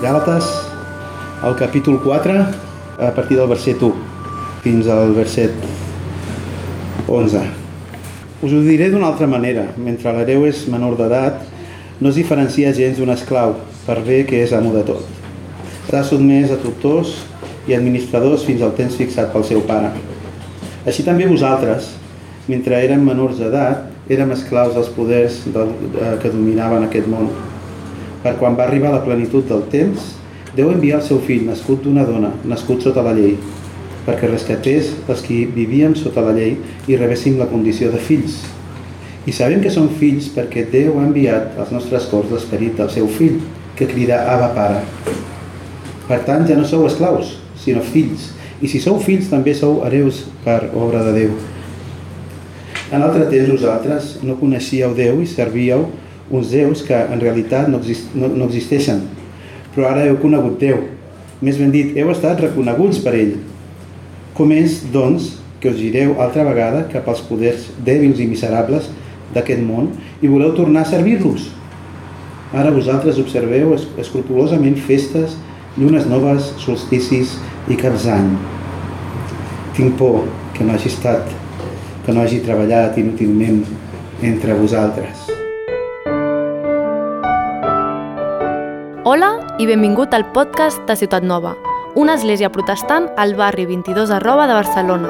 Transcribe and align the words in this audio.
Gàlates, 0.00 0.46
al 1.44 1.54
capítol 1.56 1.98
4, 2.00 2.32
a 3.04 3.10
partir 3.12 3.36
del 3.36 3.48
verset 3.50 3.82
1 3.84 3.92
fins 4.64 4.86
al 4.88 5.12
verset 5.12 5.52
11. 7.06 7.42
Us 8.40 8.54
ho 8.54 8.60
diré 8.64 8.88
d'una 8.88 9.10
altra 9.10 9.28
manera. 9.28 9.66
Mentre 9.76 10.14
l'hereu 10.16 10.46
és 10.48 10.62
menor 10.72 10.96
d'edat, 10.96 11.42
no 12.00 12.08
es 12.08 12.16
diferencia 12.16 12.72
gens 12.72 12.96
d'un 12.96 13.12
esclau, 13.12 13.58
per 13.84 13.98
bé 14.06 14.22
que 14.24 14.40
és 14.40 14.56
amo 14.56 14.72
de 14.72 14.86
tot. 14.88 15.04
Està 15.82 16.00
sotmès 16.08 16.48
a 16.48 16.56
tutors 16.64 17.18
i 17.68 17.76
administradors 17.76 18.48
fins 18.48 18.64
al 18.64 18.72
temps 18.80 18.96
fixat 18.96 19.28
pel 19.34 19.44
seu 19.44 19.60
pare. 19.68 19.92
Així 20.88 21.04
també 21.04 21.28
vosaltres, 21.28 21.92
mentre 22.48 22.80
érem 22.80 23.04
menors 23.04 23.36
d'edat, 23.36 23.84
érem 24.08 24.32
esclaus 24.32 24.72
dels 24.72 24.88
poders 24.96 25.42
del, 25.52 25.76
eh, 25.92 26.16
que 26.24 26.32
dominaven 26.32 26.88
aquest 26.88 27.04
món. 27.06 27.28
Per 28.20 28.34
quan 28.36 28.56
va 28.56 28.66
arribar 28.66 28.92
la 28.92 29.04
plenitud 29.04 29.46
del 29.48 29.64
temps, 29.72 30.16
Déu 30.50 30.72
enviar 30.72 30.96
el 30.98 31.04
seu 31.06 31.20
fill, 31.22 31.44
nascut 31.46 31.84
d'una 31.84 32.02
dona, 32.02 32.32
nascut 32.50 32.82
sota 32.82 33.04
la 33.06 33.12
llei, 33.14 33.36
perquè 34.02 34.26
rescatés 34.26 34.88
els 35.06 35.20
que 35.22 35.44
vivíem 35.54 35.94
sota 35.94 36.24
la 36.26 36.32
llei 36.34 36.56
i 36.90 36.98
rebéssim 36.98 37.36
la 37.38 37.46
condició 37.46 37.92
de 37.92 38.00
fills. 38.02 38.40
I 39.30 39.34
sabem 39.36 39.62
que 39.62 39.70
som 39.70 39.86
fills 40.00 40.26
perquè 40.34 40.64
Déu 40.72 40.98
ha 40.98 41.06
enviat 41.06 41.54
als 41.60 41.70
nostres 41.70 42.08
cors 42.10 42.32
l'esperit 42.34 42.74
del 42.80 42.90
seu 42.90 43.06
fill, 43.06 43.38
que 43.78 43.86
crida 43.88 44.24
Abba 44.32 44.50
Pare. 44.56 44.82
Per 46.08 46.18
tant, 46.26 46.42
ja 46.48 46.58
no 46.58 46.66
sou 46.66 46.82
esclaus, 46.88 47.36
sinó 47.60 47.84
fills. 47.86 48.32
I 48.60 48.68
si 48.68 48.82
sou 48.82 48.98
fills, 49.00 49.30
també 49.30 49.54
sou 49.54 49.84
hereus 49.86 50.24
per 50.44 50.64
obra 50.74 51.06
de 51.06 51.14
Déu. 51.14 51.38
En 52.90 53.04
altre 53.06 53.30
temps, 53.30 53.54
vosaltres 53.54 54.16
no 54.26 54.34
coneixíeu 54.40 54.96
Déu 54.98 55.22
i 55.22 55.30
servíeu 55.30 55.86
uns 56.30 56.50
déus 56.54 56.84
que 56.86 56.94
en 56.94 57.20
realitat 57.20 57.68
no, 57.68 57.80
exist 57.82 58.14
no, 58.14 58.30
no 58.30 58.46
existeixen. 58.46 59.04
Però 59.74 59.90
ara 59.90 60.06
heu 60.06 60.18
conegut 60.22 60.58
Déu. 60.62 60.82
Més 61.40 61.56
ben 61.56 61.70
dit, 61.72 61.94
heu 61.96 62.10
estat 62.12 62.40
reconeguts 62.42 63.00
per 63.04 63.14
ell. 63.16 63.36
Com 64.36 64.52
és, 64.52 64.80
doncs, 64.92 65.36
que 65.60 65.70
us 65.70 65.78
gireu 65.78 66.16
altra 66.20 66.44
vegada 66.46 66.86
cap 66.92 67.08
als 67.08 67.22
poders 67.28 67.68
dèbils 67.84 68.20
i 68.20 68.28
miserables 68.28 68.88
d'aquest 69.34 69.60
món 69.64 69.90
i 70.20 70.28
voleu 70.28 70.54
tornar 70.56 70.86
a 70.86 70.90
servir-los. 70.90 71.50
Ara 72.56 72.72
vosaltres 72.74 73.20
observeu 73.22 73.74
escrupulosament 73.76 74.78
festes, 74.86 75.36
llunes 75.76 76.08
noves, 76.10 76.50
solsticis 76.64 77.36
i 77.70 77.76
caps 77.78 78.08
d'any. 78.08 78.32
Tinc 79.76 79.94
por 80.00 80.24
que 80.56 80.66
no 80.66 80.74
hagi 80.74 80.90
estat 80.90 81.36
que 82.04 82.16
no 82.16 82.24
hagi 82.24 82.40
treballat 82.44 82.98
inútilment 82.98 83.62
entre 84.26 84.56
vosaltres. 84.58 85.39
Hola 89.10 89.56
i 89.58 89.64
benvingut 89.66 90.12
al 90.14 90.22
podcast 90.30 90.84
de 90.86 90.94
Ciutat 90.94 91.24
Nova, 91.26 91.56
una 91.98 92.12
església 92.14 92.46
protestant 92.54 93.08
al 93.18 93.32
barri 93.34 93.64
22 93.66 94.12
arroba 94.14 94.44
de 94.46 94.54
Barcelona. 94.54 95.08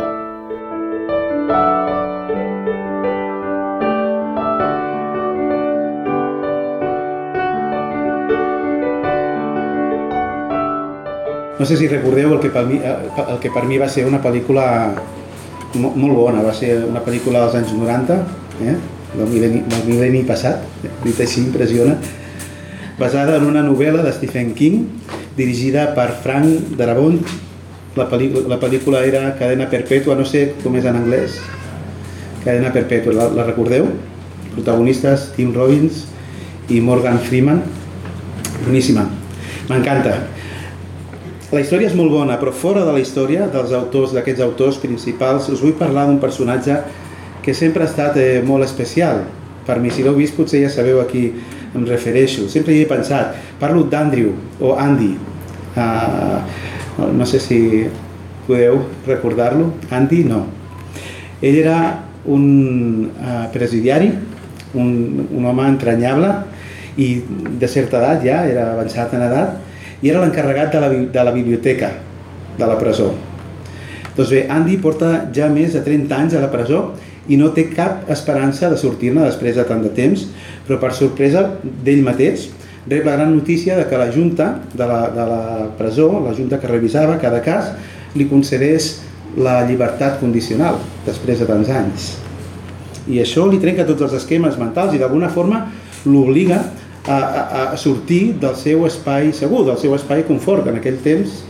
No 11.58 11.68
sé 11.68 11.76
si 11.76 11.90
recordeu 11.92 12.32
el 12.32 12.40
que 12.40 12.48
per 12.48 12.64
mi, 12.70 12.80
el 12.80 13.42
que 13.44 13.52
per 13.52 13.66
mi 13.68 13.76
va 13.76 13.90
ser 13.92 14.06
una 14.08 14.22
pel·lícula 14.24 14.64
molt, 15.76 16.16
bona, 16.22 16.40
va 16.40 16.56
ser 16.56 16.86
una 16.86 17.04
pel·lícula 17.04 17.44
dels 17.44 17.60
anys 17.60 17.76
90, 17.76 18.18
eh? 18.64 18.78
del 19.12 19.28
mil·lenni 19.28 20.24
passat, 20.24 20.64
dit 21.04 21.20
així 21.20 21.44
impressiona, 21.44 21.98
basada 23.00 23.38
en 23.40 23.46
una 23.48 23.62
novel·la 23.64 24.04
de 24.04 24.12
Stephen 24.12 24.52
King, 24.54 24.84
dirigida 25.38 25.94
per 25.96 26.10
Frank 26.22 26.76
Darabont. 26.76 27.22
La, 27.96 28.06
la 28.06 28.58
pel·lícula 28.60 29.00
era 29.08 29.32
Cadena 29.38 29.66
Perpètua, 29.72 30.14
no 30.14 30.26
sé 30.28 30.52
com 30.60 30.76
és 30.78 30.86
en 30.86 31.00
anglès, 31.00 31.40
Cadena 32.44 32.70
Perpètua, 32.76 33.16
la, 33.16 33.30
la 33.40 33.48
recordeu? 33.48 33.88
Protagonistes 34.52 35.30
Tim 35.34 35.54
Robbins 35.56 36.04
i 36.70 36.82
Morgan 36.84 37.18
Freeman. 37.24 37.64
Boníssima, 38.66 39.08
m'encanta. 39.72 40.14
La 41.50 41.64
història 41.64 41.88
és 41.88 41.96
molt 41.98 42.12
bona, 42.14 42.36
però 42.38 42.52
fora 42.54 42.84
de 42.86 42.92
la 42.94 43.00
història 43.02 43.48
dels 43.50 43.72
autors, 43.74 44.12
d'aquests 44.14 44.44
autors 44.44 44.78
principals, 44.78 45.48
us 45.50 45.64
vull 45.64 45.74
parlar 45.74 46.06
d'un 46.06 46.20
personatge 46.22 46.76
que 47.42 47.56
sempre 47.56 47.82
ha 47.82 47.90
estat 47.90 48.20
eh, 48.20 48.42
molt 48.46 48.68
especial. 48.68 49.24
Per 49.70 49.78
mi, 49.78 49.90
si 49.94 50.02
l'heu 50.02 50.16
vist, 50.18 50.34
potser 50.34 50.64
ja 50.64 50.68
sabeu 50.72 50.98
a 50.98 51.06
qui 51.06 51.28
em 51.30 51.84
refereixo. 51.86 52.48
Sempre 52.50 52.74
hi 52.74 52.82
he 52.82 52.90
pensat. 52.90 53.36
Parlo 53.60 53.84
d'Andrew 53.86 54.32
o 54.58 54.74
Andy. 54.74 55.12
Uh, 55.78 56.40
no 57.14 57.26
sé 57.28 57.38
si 57.38 57.60
podeu 58.48 58.80
recordar-lo. 59.06 59.68
Andy, 59.94 60.24
no. 60.26 60.42
Ell 61.38 61.60
era 61.60 61.76
un 62.26 63.06
uh, 63.14 63.46
presidiari, 63.54 64.10
un, 64.74 64.90
un 65.30 65.46
home 65.46 65.68
entranyable 65.70 66.32
i 66.98 67.12
de 67.62 67.68
certa 67.70 68.00
edat 68.00 68.26
ja, 68.26 68.40
era 68.50 68.72
avançat 68.72 69.14
en 69.14 69.22
edat, 69.28 69.54
i 70.02 70.10
era 70.10 70.24
l'encarregat 70.24 70.74
de, 70.74 70.82
la, 70.82 70.90
de 71.14 71.28
la 71.30 71.36
biblioteca 71.36 71.92
de 72.58 72.66
la 72.66 72.74
presó. 72.80 73.12
Doncs 74.16 74.34
bé, 74.34 74.42
Andy 74.50 74.80
porta 74.82 75.12
ja 75.30 75.46
més 75.52 75.78
de 75.78 75.84
30 75.86 76.18
anys 76.18 76.34
a 76.34 76.42
la 76.42 76.50
presó 76.50 76.88
i 77.30 77.38
no 77.38 77.52
té 77.54 77.68
cap 77.70 78.08
esperança 78.10 78.70
de 78.70 78.78
sortir-ne 78.80 79.22
després 79.22 79.56
de 79.56 79.64
tant 79.68 79.82
de 79.84 79.92
temps, 79.94 80.26
però 80.66 80.80
per 80.82 80.90
sorpresa 80.98 81.46
d'ell 81.62 82.02
mateix 82.06 82.48
rep 82.88 83.04
la 83.06 83.14
gran 83.14 83.34
notícia 83.34 83.76
de 83.78 83.86
que 83.86 83.98
la 83.98 84.10
Junta 84.10 84.50
de 84.74 84.86
la, 84.86 85.00
de 85.14 85.26
la 85.28 85.42
presó, 85.78 86.10
la 86.24 86.34
Junta 86.34 86.58
que 86.58 86.70
revisava 86.70 87.18
cada 87.22 87.42
cas, 87.44 87.70
li 88.16 88.26
concedeix 88.26 88.96
la 89.38 89.60
llibertat 89.68 90.18
condicional 90.18 90.80
després 91.06 91.38
de 91.38 91.46
tants 91.46 91.70
anys. 91.70 92.08
I 93.10 93.20
això 93.22 93.46
li 93.46 93.60
trenca 93.62 93.86
tots 93.86 94.08
els 94.08 94.16
esquemes 94.18 94.58
mentals 94.58 94.96
i 94.96 95.00
d'alguna 95.00 95.30
forma 95.30 95.62
l'obliga 96.06 96.58
a, 97.06 97.16
a, 97.16 97.62
a 97.70 97.76
sortir 97.78 98.34
del 98.40 98.56
seu 98.58 98.82
espai 98.88 99.30
segur, 99.36 99.62
del 99.68 99.78
seu 99.78 99.94
espai 99.94 100.24
confort, 100.26 100.64
que 100.64 100.74
en 100.74 100.80
aquell 100.80 100.98
temps 101.04 101.44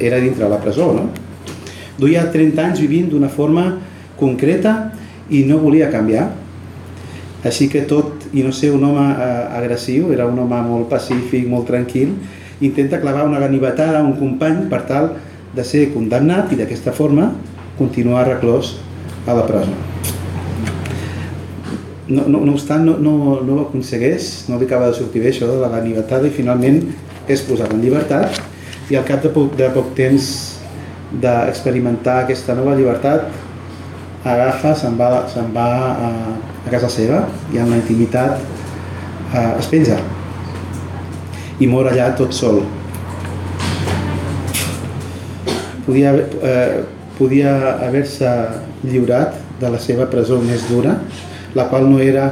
era 0.00 0.18
dintre 0.22 0.48
la 0.48 0.60
presó. 0.62 0.92
No? 0.96 1.08
Duia 1.98 2.24
30 2.32 2.64
anys 2.64 2.80
vivint 2.80 3.10
d'una 3.10 3.28
forma 3.28 3.66
concreta 4.18 4.92
i 5.30 5.44
no 5.48 5.60
volia 5.62 5.90
canviar. 5.92 6.28
Així 7.46 7.68
que 7.70 7.84
tot, 7.86 8.26
i 8.34 8.42
no 8.42 8.52
ser 8.52 8.72
un 8.74 8.84
home 8.84 9.04
eh, 9.14 9.58
agressiu, 9.60 10.12
era 10.12 10.26
un 10.26 10.38
home 10.42 10.62
molt 10.66 10.88
pacífic, 10.90 11.46
molt 11.48 11.68
tranquil, 11.70 12.16
intenta 12.60 13.00
clavar 13.00 13.26
una 13.28 13.38
ganivetada 13.38 14.00
a 14.00 14.04
un 14.06 14.16
company 14.18 14.66
per 14.70 14.82
tal 14.88 15.12
de 15.54 15.64
ser 15.64 15.88
condemnat 15.94 16.52
i 16.52 16.58
d'aquesta 16.58 16.92
forma 16.92 17.30
continuar 17.78 18.26
reclòs 18.26 18.74
a 19.28 19.36
la 19.38 19.46
presó 19.46 19.76
no, 22.08 22.24
no, 22.26 22.40
no 22.40 22.52
obstant 22.52 22.84
no, 22.84 22.96
no, 22.96 23.40
no 23.44 23.56
ho 23.56 23.64
aconsegueix, 23.66 24.48
no 24.48 24.58
li 24.58 24.66
acaba 24.66 24.88
de 24.88 24.96
sortir 24.96 25.22
bé 25.22 25.30
això 25.32 25.48
de 25.48 25.58
la 25.60 25.70
ganivetada 25.72 26.28
i 26.28 26.34
finalment 26.34 26.80
és 27.28 27.42
posat 27.44 27.72
en 27.74 27.82
llibertat 27.84 28.40
i 28.88 28.96
al 28.96 29.04
cap 29.08 29.22
de 29.22 29.32
poc, 29.32 29.52
de 29.58 29.68
poc 29.74 29.92
temps 29.98 30.30
d'experimentar 31.22 32.22
aquesta 32.22 32.56
nova 32.56 32.76
llibertat 32.76 33.28
agafa, 34.34 34.74
se'n 34.76 34.96
va, 34.98 35.24
se 35.30 35.42
va 35.54 35.68
a, 35.92 36.10
a 36.66 36.72
casa 36.72 36.90
seva 36.92 37.24
i 37.54 37.60
en 37.62 37.70
la 37.72 37.80
intimitat 37.80 38.38
eh, 39.32 39.52
es 39.58 39.68
penja 39.70 39.98
i 41.58 41.66
mor 41.66 41.88
allà 41.90 42.12
tot 42.18 42.34
sol. 42.36 42.60
Podia, 45.86 46.12
eh, 46.14 46.84
podia 47.18 47.54
haver-se 47.86 48.30
lliurat 48.84 49.34
de 49.58 49.70
la 49.72 49.80
seva 49.82 50.06
presó 50.10 50.38
més 50.42 50.68
dura 50.68 50.94
la 51.54 51.68
qual 51.68 51.88
no 51.90 51.98
era 51.98 52.28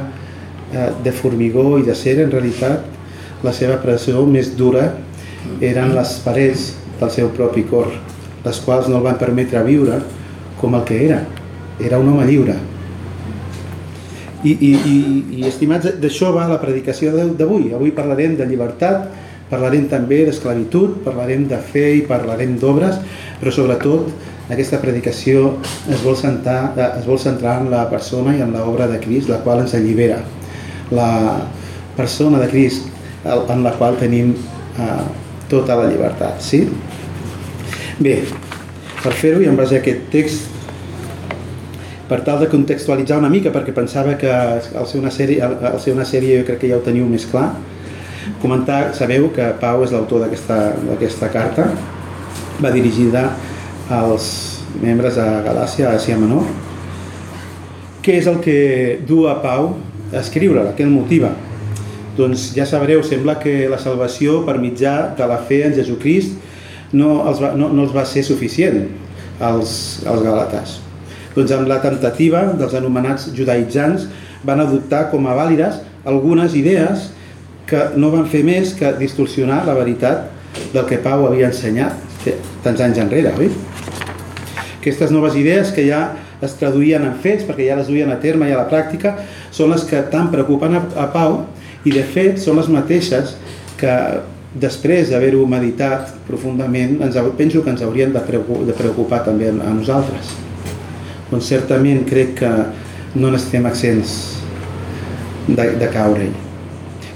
eh, 0.73 0.91
de 1.03 1.11
formigó 1.11 1.77
i 1.79 1.83
de 1.83 1.95
cera, 1.95 2.23
en 2.23 2.31
realitat 2.31 3.43
la 3.45 3.53
seva 3.53 3.77
pressió 3.81 4.23
més 4.25 4.53
dura 4.57 4.91
eren 5.61 5.93
les 5.95 6.13
parets 6.25 6.71
del 6.99 7.11
seu 7.13 7.29
propi 7.35 7.63
cor, 7.69 7.91
les 8.45 8.61
quals 8.65 8.87
no 8.89 8.97
el 8.99 9.05
van 9.05 9.19
permetre 9.21 9.61
viure 9.65 9.99
com 10.61 10.75
el 10.75 10.85
que 10.87 11.03
era. 11.05 11.21
Era 11.83 11.99
un 12.01 12.09
home 12.09 12.25
lliure. 12.25 12.57
I, 14.43 14.51
i, 14.53 14.71
i, 14.71 14.97
i 15.39 15.45
estimats, 15.47 15.89
d'això 16.01 16.31
va 16.35 16.47
la 16.49 16.59
predicació 16.61 17.13
d'avui. 17.37 17.71
Avui 17.75 17.93
parlarem 17.95 18.37
de 18.37 18.45
llibertat, 18.49 19.07
parlarem 19.49 19.87
també 19.91 20.23
d'esclavitud, 20.27 21.01
parlarem 21.05 21.47
de 21.49 21.59
fe 21.71 21.85
i 21.97 22.03
parlarem 22.07 22.57
d'obres, 22.61 22.99
però 23.41 23.53
sobretot 23.53 24.09
aquesta 24.53 24.79
predicació 24.79 25.57
es 25.91 26.03
vol, 26.05 26.15
centrar, 26.19 26.71
es 26.99 27.07
vol 27.07 27.19
centrar 27.19 27.57
en 27.61 27.71
la 27.73 27.85
persona 27.91 28.35
i 28.37 28.43
en 28.43 28.53
l'obra 28.55 28.87
de 28.87 28.99
Crist, 29.03 29.31
la 29.31 29.41
qual 29.43 29.65
ens 29.65 29.75
allibera. 29.75 30.21
La 30.91 31.09
persona 31.97 32.39
de 32.39 32.47
Crist 32.51 32.87
en 33.27 33.63
la 33.65 33.73
qual 33.75 33.97
tenim 33.99 34.35
eh, 34.35 35.01
tota 35.51 35.75
la 35.75 35.89
llibertat. 35.91 36.39
Sí? 36.43 36.61
Bé, 37.99 38.21
per 39.01 39.11
fer-ho 39.17 39.41
i 39.43 39.49
en 39.49 39.57
base 39.59 39.75
a 39.75 39.81
aquest 39.81 40.07
text, 40.13 40.56
per 42.07 42.21
tal 42.23 42.39
de 42.39 42.47
contextualitzar 42.51 43.17
una 43.19 43.29
mica, 43.29 43.51
perquè 43.51 43.73
pensava 43.75 44.15
que 44.19 44.29
al 44.31 44.87
ser 44.87 45.01
una 45.01 45.11
sèrie, 45.11 45.41
al 45.43 45.79
ser 45.83 45.95
una 45.95 46.05
sèrie 46.07 46.39
jo 46.39 46.45
crec 46.47 46.61
que 46.63 46.69
ja 46.71 46.79
ho 46.79 46.85
teniu 46.85 47.07
més 47.09 47.25
clar, 47.27 47.49
Comentar, 48.41 48.93
sabeu 48.93 49.29
que 49.33 49.45
Pau 49.61 49.81
és 49.85 49.93
l'autor 49.95 50.25
d'aquesta 50.27 51.29
carta, 51.33 51.67
va 52.61 52.71
dirigida 52.73 53.23
als 53.93 54.27
membres 54.83 55.15
de 55.17 55.25
Galàcia, 55.45 55.89
a 55.89 55.97
Àsia 55.97 56.17
Menor. 56.19 56.45
Què 58.03 58.17
és 58.19 58.27
el 58.29 58.39
que 58.43 58.57
du 59.07 59.23
a 59.31 59.37
Pau 59.41 59.71
a 60.11 60.19
escriure-la? 60.21 60.75
Què 60.75 60.85
el 60.85 60.93
motiva? 60.93 61.31
Doncs 62.17 62.51
ja 62.55 62.65
sabreu, 62.67 63.03
sembla 63.05 63.37
que 63.41 63.67
la 63.71 63.79
salvació 63.81 64.41
per 64.45 64.57
mitjà 64.61 65.13
de 65.17 65.27
la 65.29 65.39
fe 65.47 65.63
en 65.67 65.77
Jesucrist 65.77 66.93
no 66.97 67.21
els 67.29 67.41
va, 67.43 67.53
no, 67.57 67.71
no 67.71 67.85
els 67.85 67.95
va 67.95 68.05
ser 68.09 68.25
suficient 68.27 68.83
als, 69.39 70.03
als 70.05 70.25
galates. 70.25 70.77
Doncs 71.37 71.53
amb 71.53 71.69
la 71.69 71.77
temptativa 71.83 72.47
dels 72.57 72.73
anomenats 72.77 73.27
judaïtzants 73.37 74.07
van 74.47 74.63
adoptar 74.63 75.05
com 75.11 75.27
a 75.29 75.35
vàlides 75.37 75.83
algunes 76.07 76.55
idees 76.57 77.11
que 77.69 77.83
no 77.99 78.09
van 78.09 78.25
fer 78.31 78.41
més 78.47 78.71
que 78.77 78.93
distorsionar 78.97 79.61
la 79.67 79.75
veritat 79.77 80.31
del 80.73 80.85
que 80.89 80.97
Pau 81.03 81.27
havia 81.27 81.51
ensenyat 81.51 82.05
tants 82.63 82.81
anys 82.81 82.97
enrere, 83.03 83.33
oi? 83.37 83.51
Aquestes 84.79 85.11
noves 85.13 85.35
idees 85.37 85.69
que 85.75 85.85
ja 85.85 86.01
es 86.41 86.55
traduïen 86.57 87.05
en 87.05 87.13
fets, 87.21 87.45
perquè 87.45 87.67
ja 87.67 87.77
les 87.79 87.89
duien 87.91 88.09
a 88.13 88.17
terme 88.23 88.49
i 88.49 88.55
a 88.55 88.61
la 88.61 88.69
pràctica, 88.71 89.13
són 89.51 89.71
les 89.73 89.85
que 89.89 90.01
tant 90.11 90.31
preocupen 90.33 90.79
a, 90.79 91.07
Pau 91.13 91.43
i 91.85 91.93
de 91.93 92.03
fet 92.07 92.41
són 92.41 92.57
les 92.61 92.71
mateixes 92.71 93.35
que 93.77 93.93
després 94.57 95.11
d'haver-ho 95.11 95.45
meditat 95.49 96.15
profundament, 96.27 96.97
ens, 97.03 97.21
penso 97.37 97.61
que 97.61 97.73
ens 97.73 97.85
haurien 97.85 98.13
de 98.15 98.25
preocupar, 98.25 98.65
de 98.71 98.77
preocupar 98.77 99.23
també 99.27 99.51
a 99.53 99.73
nosaltres. 99.75 100.46
Doncs 101.31 101.49
certament 101.51 102.05
crec 102.07 102.35
que 102.41 102.51
no 103.17 103.31
n'estem 103.33 103.65
accents 103.67 104.13
de, 105.47 105.65
de 105.79 105.89
caure-hi. 105.93 106.31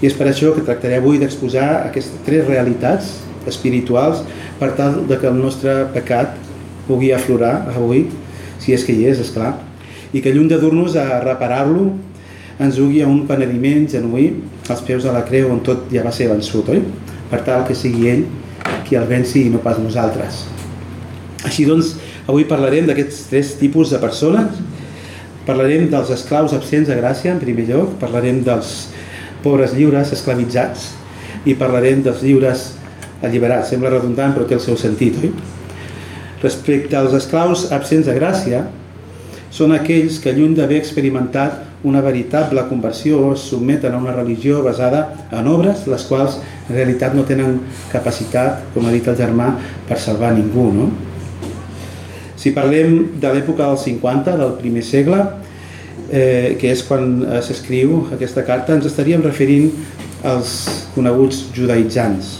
I 0.01 0.09
és 0.09 0.15
per 0.17 0.27
això 0.31 0.51
que 0.55 0.63
tractaré 0.65 0.97
avui 0.97 1.19
d'exposar 1.21 1.67
aquestes 1.87 2.23
tres 2.25 2.47
realitats 2.47 3.11
espirituals 3.49 4.23
per 4.59 4.71
tal 4.77 5.03
de 5.09 5.17
que 5.21 5.29
el 5.29 5.37
nostre 5.37 5.85
pecat 5.93 6.37
pugui 6.87 7.11
aflorar 7.13 7.69
avui, 7.75 8.07
si 8.61 8.73
és 8.73 8.85
que 8.85 8.93
hi 8.93 9.05
és, 9.09 9.21
és 9.21 9.31
clar, 9.33 9.55
i 10.11 10.21
que 10.21 10.33
lluny 10.33 10.49
de 10.51 10.59
dur-nos 10.61 10.97
a 10.99 11.21
reparar-lo, 11.23 11.91
ens 12.61 12.77
dugui 12.77 13.01
a 13.01 13.09
un 13.09 13.23
penediment 13.29 13.87
genuí 13.89 14.27
als 14.69 14.83
peus 14.85 15.05
de 15.05 15.13
la 15.13 15.23
creu 15.25 15.49
on 15.53 15.61
tot 15.65 15.87
ja 15.93 16.03
va 16.05 16.13
ser 16.13 16.29
vençut, 16.29 16.67
oi? 16.69 16.81
Per 17.31 17.39
tal 17.47 17.63
que 17.67 17.77
sigui 17.77 18.09
ell 18.11 18.25
qui 18.85 18.97
el 18.99 19.07
venci 19.09 19.47
i 19.47 19.53
no 19.53 19.61
pas 19.63 19.79
nosaltres. 19.81 20.43
Així 21.47 21.65
doncs, 21.65 21.95
avui 22.27 22.45
parlarem 22.49 22.85
d'aquests 22.89 23.25
tres 23.31 23.55
tipus 23.59 23.93
de 23.93 23.99
persones 24.01 24.61
Parlarem 25.41 25.87
dels 25.89 26.11
esclaus 26.13 26.53
absents 26.53 26.89
de 26.91 26.95
gràcia, 26.99 27.31
en 27.33 27.39
primer 27.41 27.65
lloc, 27.71 27.95
parlarem 28.01 28.43
dels 28.45 28.91
pobres 29.41 29.73
lliures 29.73 30.11
esclavitzats 30.13 30.91
i 31.49 31.55
parlarem 31.57 32.03
dels 32.05 32.21
lliures 32.21 32.67
alliberats. 33.25 33.71
Sembla 33.73 33.89
redundant, 33.95 34.35
però 34.35 34.45
té 34.45 34.59
el 34.59 34.61
seu 34.61 34.77
sentit, 34.77 35.17
oi? 35.17 35.33
Respecte 36.43 36.97
als 36.97 37.17
esclaus 37.17 37.65
absents 37.73 38.05
de 38.05 38.15
gràcia, 38.19 38.61
són 39.51 39.73
aquells 39.73 40.21
que, 40.21 40.31
lluny 40.31 40.53
d'haver 40.55 40.77
experimentat 40.79 41.85
una 41.89 42.05
veritable 42.05 42.61
conversió, 42.69 43.31
es 43.33 43.49
sotmeten 43.49 43.97
a 43.97 43.99
una 43.99 44.13
religió 44.13 44.61
basada 44.61 45.07
en 45.33 45.49
obres, 45.49 45.87
les 45.89 46.05
quals 46.05 46.37
en 46.69 46.75
realitat 46.77 47.17
no 47.17 47.25
tenen 47.25 47.63
capacitat, 47.89 48.61
com 48.75 48.85
ha 48.85 48.93
dit 48.93 49.09
el 49.09 49.17
germà, 49.17 49.55
per 49.89 49.97
salvar 49.97 50.35
ningú, 50.37 50.69
no? 50.77 50.91
Si 52.41 52.49
parlem 52.55 53.19
de 53.21 53.29
l'època 53.35 53.67
dels 53.67 53.83
50, 53.85 54.33
del 54.39 54.55
primer 54.57 54.81
segle, 54.81 55.19
eh, 56.09 56.57
que 56.57 56.71
és 56.73 56.81
quan 56.87 57.19
eh, 57.21 57.41
s'escriu 57.45 58.07
aquesta 58.15 58.41
carta, 58.47 58.73
ens 58.73 58.87
estaríem 58.89 59.21
referint 59.21 59.69
als 60.25 60.55
coneguts 60.95 61.43
judaïtzants, 61.53 62.39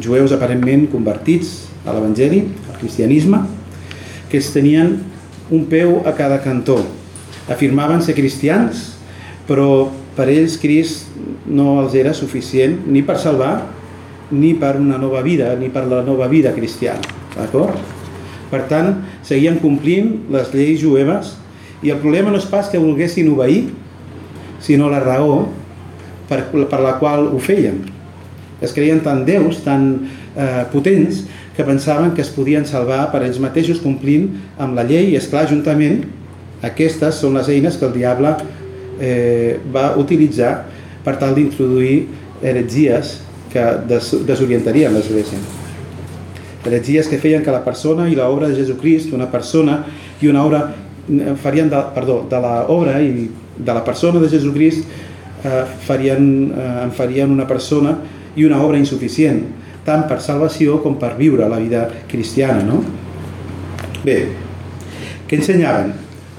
jueus 0.00 0.32
aparentment 0.32 0.86
convertits 0.92 1.66
a 1.84 1.92
l'Evangeli, 1.92 2.40
al 2.70 2.78
cristianisme, 2.80 3.42
que 4.32 4.40
es 4.40 4.48
tenien 4.54 4.96
un 5.52 5.66
peu 5.68 5.98
a 6.08 6.14
cada 6.16 6.40
cantó. 6.40 6.78
Afirmaven 7.52 8.00
ser 8.00 8.16
cristians, 8.16 8.94
però 9.44 9.90
per 10.16 10.30
ells 10.32 10.56
Crist 10.62 11.12
no 11.44 11.82
els 11.82 11.96
era 12.00 12.14
suficient 12.16 12.80
ni 12.88 13.04
per 13.04 13.18
salvar, 13.20 13.58
ni 14.32 14.54
per 14.56 14.78
una 14.80 14.96
nova 14.96 15.20
vida, 15.20 15.52
ni 15.60 15.68
per 15.68 15.84
la 15.90 16.00
nova 16.06 16.30
vida 16.32 16.54
cristiana. 16.56 17.04
D'acord? 17.36 17.93
Per 18.50 18.64
tant, 18.70 18.92
seguien 19.26 19.58
complint 19.62 20.12
les 20.32 20.52
lleis 20.54 20.80
jueves 20.82 21.34
i 21.84 21.92
el 21.92 22.00
problema 22.02 22.32
no 22.32 22.40
és 22.40 22.48
pas 22.48 22.68
que 22.70 22.80
volguessin 22.80 23.28
obeir, 23.32 23.68
sinó 24.64 24.88
la 24.92 25.02
raó 25.02 25.44
per, 26.28 26.44
per 26.52 26.80
la 26.80 26.96
qual 27.00 27.28
ho 27.28 27.40
feien. 27.42 27.82
Es 28.64 28.72
creien 28.72 29.02
tan 29.04 29.24
déus, 29.28 29.60
tan 29.64 29.88
eh, 30.36 30.64
potents, 30.72 31.24
que 31.54 31.66
pensaven 31.66 32.14
que 32.14 32.22
es 32.24 32.32
podien 32.34 32.64
salvar 32.66 33.08
per 33.12 33.22
ells 33.22 33.38
mateixos 33.42 33.82
complint 33.82 34.30
amb 34.58 34.74
la 34.78 34.86
llei 34.88 35.12
i, 35.12 35.18
esclar, 35.20 35.44
juntament, 35.50 36.02
aquestes 36.64 37.20
són 37.20 37.36
les 37.38 37.50
eines 37.52 37.76
que 37.78 37.86
el 37.86 37.94
diable 37.94 38.32
eh, 38.98 39.60
va 39.74 39.92
utilitzar 40.00 40.54
per 41.04 41.18
tal 41.20 41.36
d'introduir 41.36 42.06
heretgies 42.42 43.18
que 43.52 43.68
des 43.90 44.10
desorientarien 44.26 44.96
l'Església 44.96 45.63
heretgies 46.64 47.08
que 47.08 47.18
feien 47.20 47.42
que 47.44 47.52
la 47.52 47.62
persona 47.64 48.08
i 48.08 48.16
l'obra 48.16 48.48
de 48.48 48.56
Jesucrist, 48.58 49.12
una 49.12 49.30
persona 49.30 49.82
i 50.20 50.28
una 50.28 50.44
obra, 50.44 50.62
eh, 51.08 51.34
farien 51.40 51.70
de, 51.70 51.80
perdó, 51.94 52.22
de 52.30 52.40
l'obra 52.40 53.00
i 53.02 53.28
de 53.56 53.74
la 53.74 53.84
persona 53.84 54.20
de 54.20 54.28
Jesucrist 54.28 54.84
eh, 55.44 55.64
farien, 55.86 56.52
eh, 56.56 56.84
en 56.84 56.92
farien 56.92 57.30
una 57.30 57.46
persona 57.46 57.98
i 58.34 58.44
una 58.44 58.62
obra 58.62 58.78
insuficient, 58.80 59.42
tant 59.84 60.06
per 60.08 60.20
salvació 60.24 60.80
com 60.82 60.96
per 60.98 61.14
viure 61.18 61.48
la 61.48 61.60
vida 61.60 61.84
cristiana. 62.10 62.64
No? 62.66 62.80
Bé, 64.04 64.18
què 65.28 65.38
ensenyaven? 65.38 65.92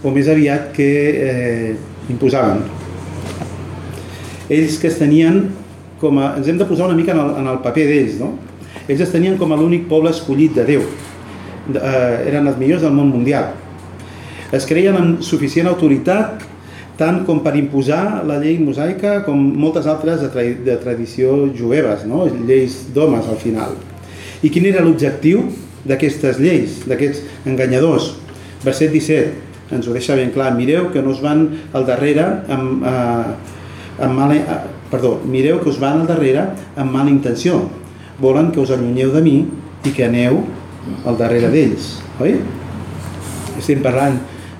O 0.05 0.11
més 0.13 0.27
aviat 0.29 0.73
que 0.75 0.89
eh, 1.25 1.75
imposaven? 2.11 2.65
Ells 4.49 4.75
que 4.81 4.91
es 4.91 4.99
tenien 4.99 5.47
com 6.01 6.19
a... 6.21 6.35
Ens 6.37 6.49
hem 6.51 6.59
de 6.59 6.67
posar 6.69 6.89
una 6.89 6.97
mica 6.97 7.15
en 7.15 7.21
el, 7.23 7.31
en 7.41 7.47
el 7.53 7.61
paper 7.63 7.87
d'ells, 7.89 8.19
no? 8.21 8.33
Ells 8.85 9.01
es 9.01 9.13
tenien 9.13 9.37
com 9.41 9.49
a 9.49 9.57
l'únic 9.57 9.87
poble 9.89 10.11
escollit 10.13 10.53
de 10.53 10.65
Déu. 10.67 10.83
Eh, 10.85 12.29
eren 12.29 12.45
els 12.45 12.57
millors 12.59 12.83
del 12.85 12.93
món 12.93 13.09
mundial. 13.09 13.55
Es 14.53 14.67
creien 14.69 14.97
amb 14.99 15.23
suficient 15.25 15.65
autoritat 15.71 16.43
tant 16.99 17.23
com 17.27 17.41
per 17.43 17.55
imposar 17.57 18.21
la 18.27 18.37
llei 18.39 18.59
mosaica 18.61 19.17
com 19.25 19.39
moltes 19.57 19.87
altres 19.89 20.21
de, 20.21 20.29
tra 20.31 20.43
de 20.67 20.75
tradició 20.83 21.33
jueves, 21.57 22.05
no? 22.07 22.27
lleis 22.47 22.85
d'homes 22.93 23.25
al 23.27 23.39
final. 23.41 23.73
I 24.45 24.51
quin 24.53 24.67
era 24.69 24.83
l'objectiu 24.85 25.41
d'aquestes 25.85 26.37
lleis, 26.39 26.83
d'aquests 26.85 27.49
enganyadors? 27.49 28.13
Verset 28.63 28.93
17 28.93 29.73
ens 29.75 29.89
ho 29.89 29.95
deixa 29.97 30.15
ben 30.15 30.29
clar. 30.31 30.51
Mireu 30.53 30.91
que 30.93 31.01
no 31.01 31.09
us 31.15 31.23
van 31.25 31.47
al 31.73 31.89
darrere 31.89 32.27
amb, 32.53 32.85
eh, 32.85 34.05
amb 34.05 34.13
mala, 34.13 34.37
eh, 34.37 34.61
perdó, 34.91 35.17
mireu 35.25 35.57
que 35.63 35.73
us 35.73 35.81
van 35.81 36.03
al 36.03 36.07
darrere 36.07 36.51
amb 36.77 36.93
mala 36.93 37.09
intenció 37.09 37.63
volen 38.19 38.51
que 38.51 38.59
us 38.59 38.71
allunyeu 38.71 39.11
de 39.11 39.21
mi 39.21 39.35
i 39.85 39.91
que 39.91 40.05
aneu 40.05 40.41
al 41.05 41.17
darrere 41.17 41.49
d'ells, 41.53 41.95
oi? 42.21 42.37
Estem 43.59 43.81
parlant 43.83 44.17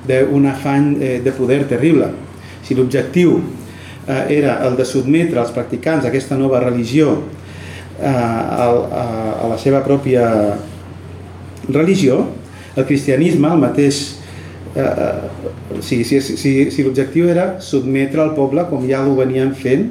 d'un 0.07 0.47
afany 0.49 0.95
eh, 0.99 1.19
de 1.23 1.33
poder 1.35 1.63
terrible. 1.69 2.11
Si 2.65 2.77
l'objectiu 2.77 3.39
eh, 4.07 4.37
era 4.37 4.59
el 4.67 4.77
de 4.77 4.85
sotmetre 4.87 5.41
els 5.41 5.53
practicants 5.55 6.05
a 6.05 6.11
aquesta 6.11 6.37
nova 6.37 6.61
religió 6.63 7.15
eh, 7.99 8.09
a, 8.09 9.47
la 9.49 9.57
seva 9.61 9.83
pròpia 9.85 10.27
religió, 11.69 12.21
el 12.75 12.85
cristianisme, 12.85 13.49
el 13.49 13.61
mateix 13.61 14.03
si, 15.79 16.01
si, 16.03 16.17
si, 16.19 16.49
si 16.67 16.83
l'objectiu 16.83 17.29
era 17.31 17.61
sotmetre 17.63 18.19
el 18.25 18.33
poble 18.35 18.65
com 18.67 18.83
ja 18.89 19.05
ho 19.07 19.13
venien 19.15 19.53
fent 19.55 19.85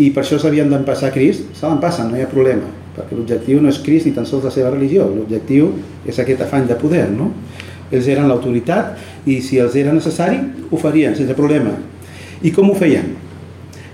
i 0.00 0.08
per 0.16 0.22
això 0.22 0.38
s'havien 0.40 0.72
d'empassar 0.72 1.12
Crist, 1.12 1.52
se 1.52 1.68
l'empassen, 1.68 2.08
no 2.08 2.16
hi 2.16 2.24
ha 2.24 2.30
problema 2.32 2.83
perquè 2.94 3.16
l'objectiu 3.16 3.60
no 3.62 3.70
és 3.72 3.80
Crist 3.82 4.06
ni 4.08 4.14
tan 4.14 4.26
sols 4.28 4.46
la 4.46 4.52
seva 4.54 4.70
religió, 4.70 5.08
l'objectiu 5.10 5.72
és 6.06 6.18
aquest 6.20 6.44
afany 6.46 6.68
de 6.70 6.76
poder, 6.78 7.08
no? 7.10 7.32
Ells 7.90 8.06
eren 8.10 8.28
l'autoritat 8.30 9.28
i 9.30 9.40
si 9.44 9.58
els 9.62 9.74
era 9.78 9.92
necessari 9.94 10.38
ho 10.70 10.78
farien 10.80 11.16
sense 11.16 11.34
problema. 11.36 11.74
I 12.42 12.52
com 12.54 12.70
ho 12.70 12.78
feien? 12.78 13.12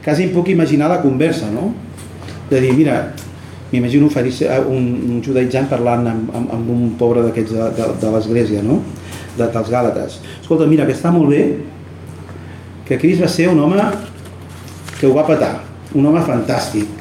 Quasi 0.04 0.28
em 0.28 0.34
puc 0.34 0.48
imaginar 0.52 0.88
la 0.92 1.00
conversa, 1.02 1.50
no? 1.52 1.72
De 2.50 2.60
dir, 2.60 2.72
mira, 2.76 3.00
m'imagino 3.70 4.08
un, 4.08 4.86
un 5.10 5.20
judaïtzant 5.22 5.68
parlant 5.70 6.06
amb, 6.06 6.30
amb, 6.34 6.54
amb 6.56 6.70
un 6.70 6.94
pobre 6.98 7.22
d'aquests 7.26 7.52
de, 7.56 7.68
de, 7.76 7.90
de 8.02 8.14
l'església, 8.14 8.62
no? 8.62 8.80
De, 9.36 9.46
dels 9.46 9.70
Gàlates. 9.70 10.20
Escolta, 10.40 10.66
mira, 10.66 10.86
que 10.86 10.96
està 10.96 11.12
molt 11.14 11.30
bé 11.30 11.44
que 12.88 12.98
Crist 12.98 13.22
va 13.22 13.28
ser 13.30 13.48
un 13.48 13.60
home 13.62 13.84
que 14.98 15.06
ho 15.06 15.14
va 15.14 15.22
petar, 15.28 15.60
un 15.94 16.06
home 16.10 16.24
fantàstic, 16.26 16.99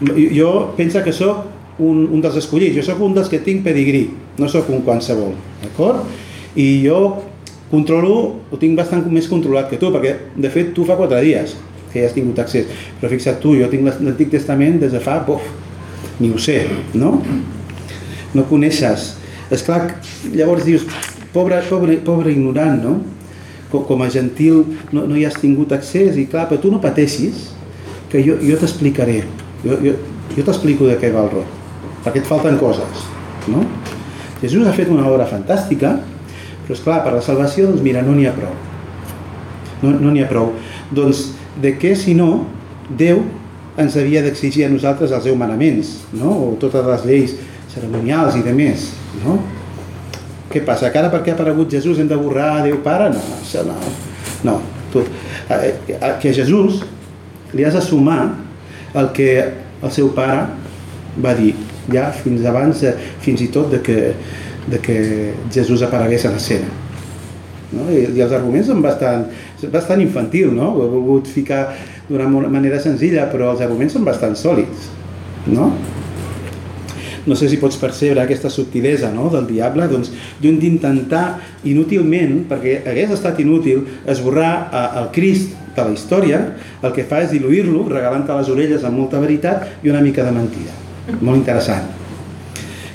jo 0.00 0.74
penso 0.76 1.02
que 1.02 1.12
sóc 1.12 1.46
un, 1.78 2.04
un 2.10 2.20
dels 2.22 2.36
escollits, 2.38 2.76
jo 2.76 2.84
sóc 2.86 3.00
un 3.02 3.14
dels 3.16 3.30
que 3.30 3.40
tinc 3.42 3.64
pedigrí, 3.66 4.08
no 4.38 4.48
sóc 4.50 4.70
un 4.70 4.82
qualsevol, 4.86 5.34
d'acord? 5.62 6.06
I 6.58 6.82
jo 6.84 6.98
controlo, 7.70 8.18
ho 8.50 8.58
tinc 8.60 8.78
bastant 8.78 9.04
més 9.12 9.28
controlat 9.30 9.68
que 9.70 9.78
tu, 9.80 9.90
perquè 9.94 10.14
de 10.36 10.50
fet 10.52 10.72
tu 10.74 10.86
fa 10.88 10.96
quatre 10.98 11.20
dies 11.24 11.54
que 11.92 12.00
hi 12.00 12.06
has 12.06 12.14
tingut 12.16 12.38
accés. 12.40 12.68
Però 13.00 13.10
fixa't 13.10 13.40
tu, 13.42 13.54
jo 13.58 13.68
tinc 13.72 13.86
l'Antic 13.88 14.32
Testament 14.32 14.78
des 14.80 14.92
de 14.94 15.00
fa, 15.04 15.18
bof, 15.24 15.44
ni 16.20 16.30
ho 16.32 16.40
sé, 16.40 16.62
no? 16.98 17.18
No 18.34 18.46
coneixes. 18.48 19.14
És 19.52 19.64
clar, 19.64 19.82
llavors 20.34 20.66
dius, 20.66 20.84
pobre, 21.32 21.60
pobre, 21.68 21.98
pobre 22.04 22.34
ignorant, 22.34 22.82
no? 22.82 22.98
Com, 23.72 23.84
com 23.88 24.02
a 24.04 24.08
gentil 24.12 24.62
no, 24.96 25.04
no 25.04 25.16
hi 25.16 25.26
has 25.28 25.36
tingut 25.40 25.72
accés 25.76 26.16
i 26.16 26.24
clar, 26.28 26.46
però 26.48 26.60
tu 26.60 26.72
no 26.72 26.80
pateixis, 26.80 27.50
que 28.12 28.22
jo, 28.24 28.38
jo 28.40 28.56
t'explicaré. 28.60 29.22
Jo, 29.64 29.78
jo, 29.82 29.94
jo 30.36 30.44
t'explico 30.46 30.86
de 30.86 30.98
què 31.00 31.10
va 31.14 31.24
el 31.26 31.32
rot, 31.32 31.56
perquè 32.04 32.22
et 32.22 32.28
falten 32.28 32.58
coses, 32.60 33.08
no? 33.50 33.64
Jesús 34.42 34.68
ha 34.68 34.74
fet 34.76 34.90
una 34.92 35.08
obra 35.10 35.26
fantàstica, 35.26 35.96
però 36.62 36.76
és 36.76 36.84
clar, 36.84 37.00
per 37.02 37.16
la 37.16 37.24
salvació, 37.24 37.66
doncs 37.72 37.82
mira, 37.82 38.04
no 38.06 38.14
n'hi 38.14 38.28
ha 38.28 38.34
prou. 38.36 38.54
No 39.82 39.94
n'hi 39.96 40.20
no 40.20 40.24
ha 40.24 40.30
prou. 40.30 40.52
Doncs, 40.94 41.30
de 41.58 41.74
què, 41.80 41.94
si 41.98 42.14
no, 42.18 42.46
Déu 42.88 43.18
ens 43.78 43.98
havia 44.00 44.22
d'exigir 44.24 44.64
a 44.64 44.70
nosaltres 44.72 45.12
els 45.12 45.26
seus 45.28 45.36
manaments, 45.36 45.90
no? 46.16 46.30
o 46.32 46.46
totes 46.60 46.86
les 46.86 47.04
lleis 47.04 47.34
ceremonials 47.68 48.38
i 48.38 48.44
de 48.46 48.54
més, 48.56 48.88
no? 49.20 49.36
Què 50.48 50.62
passa? 50.64 50.88
Que 50.88 51.02
ara 51.02 51.10
perquè 51.12 51.34
ha 51.34 51.36
aparegut 51.36 51.74
Jesús 51.76 52.00
hem 52.00 52.08
de 52.08 52.16
borrar 52.16 52.62
Déu 52.64 52.78
Pare? 52.84 53.10
No, 53.12 53.20
això 53.36 53.66
no. 53.68 53.76
No. 54.48 54.54
Tu, 54.92 55.02
eh, 55.04 55.58
eh, 55.68 56.12
que 56.22 56.30
a 56.30 56.32
Jesús 56.32 56.80
li 57.52 57.66
has 57.68 57.76
de 57.76 57.82
sumar 57.84 58.22
el 58.94 59.10
que 59.16 59.30
el 59.82 59.92
seu 59.94 60.12
pare 60.16 60.46
va 61.22 61.34
dir 61.38 61.54
ja 61.92 62.08
fins 62.12 62.44
abans, 62.46 62.84
fins 63.24 63.42
i 63.44 63.48
tot 63.52 63.70
de 63.72 63.80
que, 63.84 64.12
de 64.68 64.80
que 64.84 64.98
Jesús 65.52 65.82
aparegués 65.82 66.26
a 66.28 66.32
l'escena. 66.34 66.68
No? 67.72 67.84
I, 67.92 68.06
I 68.16 68.24
els 68.24 68.32
arguments 68.32 68.70
són 68.70 68.80
bastant, 68.84 69.26
bastant 69.72 70.00
infantil, 70.04 70.52
no? 70.56 70.72
Ho 70.74 70.86
he 70.86 70.90
volgut 70.92 71.28
ficar 71.32 71.66
d'una 72.08 72.28
manera 72.48 72.80
senzilla, 72.80 73.28
però 73.32 73.52
els 73.52 73.64
arguments 73.64 73.96
són 73.96 74.06
bastant 74.08 74.36
sòlids, 74.38 74.90
no? 75.52 75.72
No 77.28 77.36
sé 77.36 77.50
si 77.52 77.58
pots 77.60 77.76
percebre 77.76 78.22
aquesta 78.22 78.48
subtilesa 78.48 79.10
no? 79.12 79.26
del 79.28 79.44
diable, 79.50 79.84
doncs 79.90 80.08
lluny 80.40 80.56
d'intentar 80.62 81.24
inútilment, 81.68 82.46
perquè 82.48 82.78
hagués 82.88 83.12
estat 83.18 83.42
inútil, 83.44 83.82
esborrar 84.08 84.52
el 84.96 85.10
Crist 85.12 85.52
de 85.78 85.86
la 85.86 85.94
història, 85.94 86.42
el 86.82 86.92
que 86.96 87.06
fa 87.08 87.22
és 87.24 87.32
diluir-lo, 87.34 87.86
regalant-te 87.88 88.36
les 88.36 88.50
orelles 88.52 88.84
amb 88.84 89.00
molta 89.00 89.22
veritat 89.22 89.86
i 89.86 89.94
una 89.94 90.02
mica 90.04 90.26
de 90.26 90.34
mentida. 90.34 90.74
Molt 91.20 91.38
interessant 91.40 91.94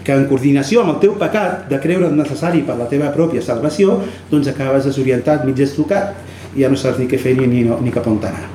que 0.03 0.11
en 0.11 0.25
coordinació 0.27 0.81
amb 0.81 0.95
el 0.95 0.99
teu 1.03 1.13
pecat 1.19 1.69
de 1.69 1.79
creure't 1.79 2.15
necessari 2.17 2.61
per 2.67 2.75
la 2.75 2.89
teva 2.91 3.11
pròpia 3.15 3.41
salvació, 3.43 4.01
doncs 4.31 4.49
acabes 4.51 4.87
desorientat, 4.89 5.45
mig 5.47 5.59
estocat, 5.63 6.17
i 6.53 6.61
ja 6.65 6.69
no 6.69 6.77
saps 6.79 6.99
ni 6.99 7.07
què 7.09 7.19
fer 7.21 7.37
ni, 7.37 7.47
ni, 7.47 7.63
ni 7.63 7.93
cap 7.93 8.07
on 8.11 8.19
anar. 8.19 8.49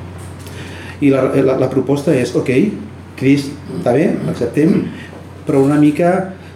I 1.01 1.11
la, 1.15 1.25
la, 1.33 1.57
la 1.63 1.71
proposta 1.73 2.13
és, 2.15 2.35
ok, 2.37 2.53
Crist, 3.19 3.51
està 3.81 3.95
bé, 3.97 4.13
l'acceptem, 4.29 4.77
però 5.47 5.65
una 5.65 5.79
mica, 5.81 6.13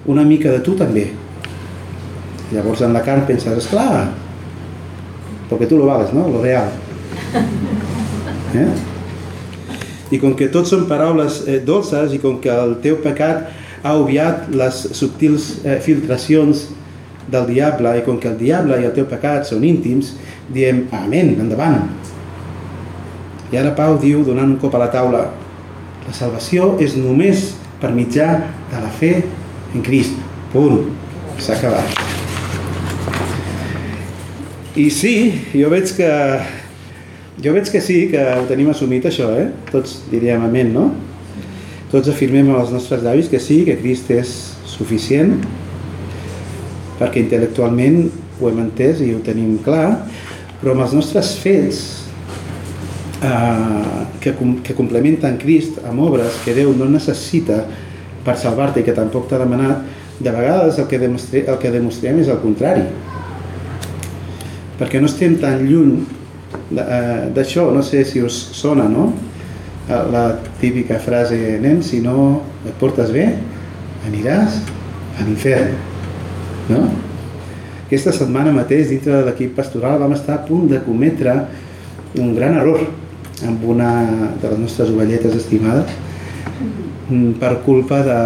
una 0.07 0.23
mica 0.29 0.53
de 0.53 0.61
tu 0.63 0.77
també. 0.79 1.09
Llavors 2.53 2.85
en 2.85 2.93
la 2.95 3.03
carn 3.03 3.25
penses, 3.27 3.57
esclar, 3.65 4.13
perquè 5.49 5.67
tu 5.71 5.81
lo 5.81 5.89
vales, 5.89 6.13
no? 6.15 6.29
Lo 6.31 6.43
real. 6.45 6.69
Eh? 8.53 8.69
I 10.13 10.21
com 10.21 10.35
que 10.37 10.51
tot 10.53 10.69
són 10.69 10.85
paraules 10.91 11.43
eh, 11.49 11.59
dolces 11.65 12.13
i 12.13 12.21
com 12.21 12.37
que 12.43 12.53
el 12.53 12.77
teu 12.85 12.99
pecat 13.01 13.49
ha 13.83 13.95
obviat 13.99 14.51
les 14.53 14.83
subtils 14.95 15.65
eh, 15.65 15.79
filtracions 15.83 16.67
del 17.33 17.49
diable 17.49 17.95
i 17.99 18.05
com 18.05 18.19
que 18.21 18.29
el 18.31 18.37
diable 18.39 18.79
i 18.81 18.87
el 18.87 18.95
teu 18.97 19.07
pecat 19.09 19.49
són 19.49 19.65
íntims, 19.65 20.13
diem 20.53 20.85
amén, 20.95 21.35
endavant. 21.41 21.87
I 23.53 23.59
ara 23.61 23.75
Pau 23.77 23.99
diu, 24.01 24.23
donant 24.25 24.55
un 24.55 24.59
cop 24.61 24.75
a 24.77 24.83
la 24.85 24.91
taula, 24.93 25.27
la 26.07 26.15
salvació 26.17 26.75
és 26.83 26.97
només 26.99 27.51
per 27.83 27.93
mitjà 27.95 28.29
de 28.71 28.81
la 28.81 28.91
fe 29.01 29.15
en 29.75 29.85
Crist. 29.85 30.19
Punt. 30.53 30.83
S'ha 31.41 31.57
acabat. 31.57 31.97
I 34.77 34.89
sí, 34.93 35.15
jo 35.53 35.69
veig 35.73 35.91
que 35.97 36.09
jo 37.43 37.53
veig 37.53 37.71
que 37.71 37.81
sí, 37.83 38.07
que 38.13 38.23
ho 38.23 38.45
tenim 38.47 38.71
assumit 38.71 39.07
això, 39.09 39.33
eh? 39.35 39.49
Tots 39.73 40.05
diríem 40.13 40.45
amén, 40.47 40.71
no? 40.75 40.91
Tots 41.91 42.13
afirmem 42.13 42.53
amb 42.53 42.61
els 42.61 42.71
nostres 42.75 43.03
llavis 43.03 43.29
que 43.29 43.41
sí, 43.43 43.63
que 43.67 43.75
Crist 43.81 44.13
és 44.15 44.31
suficient, 44.71 45.35
perquè 47.01 47.25
intel·lectualment 47.25 48.05
ho 48.39 48.49
hem 48.51 48.63
entès 48.63 49.03
i 49.03 49.11
ho 49.13 49.21
tenim 49.27 49.59
clar, 49.65 50.07
però 50.61 50.77
amb 50.77 50.87
els 50.87 50.95
nostres 50.95 51.35
fets 51.43 51.83
eh, 53.27 54.07
que, 54.23 54.37
que 54.63 54.79
complementen 54.79 55.41
Crist 55.43 55.83
amb 55.83 56.07
obres 56.07 56.39
que 56.47 56.55
Déu 56.55 56.71
no 56.79 56.87
necessita 56.93 57.65
per 58.23 58.39
salvar-te 58.39 58.81
i 58.81 58.87
que 58.87 58.95
tampoc 58.95 59.27
t'ha 59.29 59.43
demanat, 59.43 59.83
de 60.23 60.31
vegades 60.31 60.79
el 60.79 60.87
que, 60.87 61.03
demostre, 61.03 61.43
el 61.51 61.59
que 61.59 61.75
demostrem 61.75 62.23
és 62.23 62.31
el 62.31 62.39
contrari. 62.39 62.87
Perquè 64.79 65.01
no 65.03 65.11
estem 65.11 65.35
tan 65.43 65.67
lluny 65.67 66.22
d'això, 66.73 67.71
no 67.75 67.83
sé 67.85 68.05
si 68.09 68.23
us 68.25 68.37
sona, 68.57 68.89
no? 68.89 69.13
Eh, 69.89 70.03
la 70.13 70.25
típica 70.61 70.99
frase, 71.03 71.59
nen, 71.63 71.83
si 71.83 72.01
no 72.01 72.43
et 72.67 72.75
portes 72.81 73.11
bé, 73.15 73.27
aniràs 74.09 74.61
a 75.19 75.27
l'infern, 75.27 75.75
no? 76.71 76.85
Aquesta 77.87 78.15
setmana 78.17 78.55
mateix, 78.57 78.89
dintre 78.89 79.19
de 79.19 79.27
l'equip 79.27 79.57
pastoral, 79.59 79.99
vam 80.01 80.15
estar 80.17 80.39
a 80.39 80.45
punt 80.47 80.69
de 80.71 80.81
cometre 80.85 81.35
un 82.17 82.33
gran 82.37 82.57
error 82.61 82.87
amb 83.47 83.65
una 83.69 83.91
de 84.41 84.49
les 84.49 84.59
nostres 84.61 84.93
ovelletes 84.93 85.35
estimades 85.37 85.91
mm, 87.11 87.35
per 87.41 87.57
culpa 87.67 88.01
de 88.07 88.19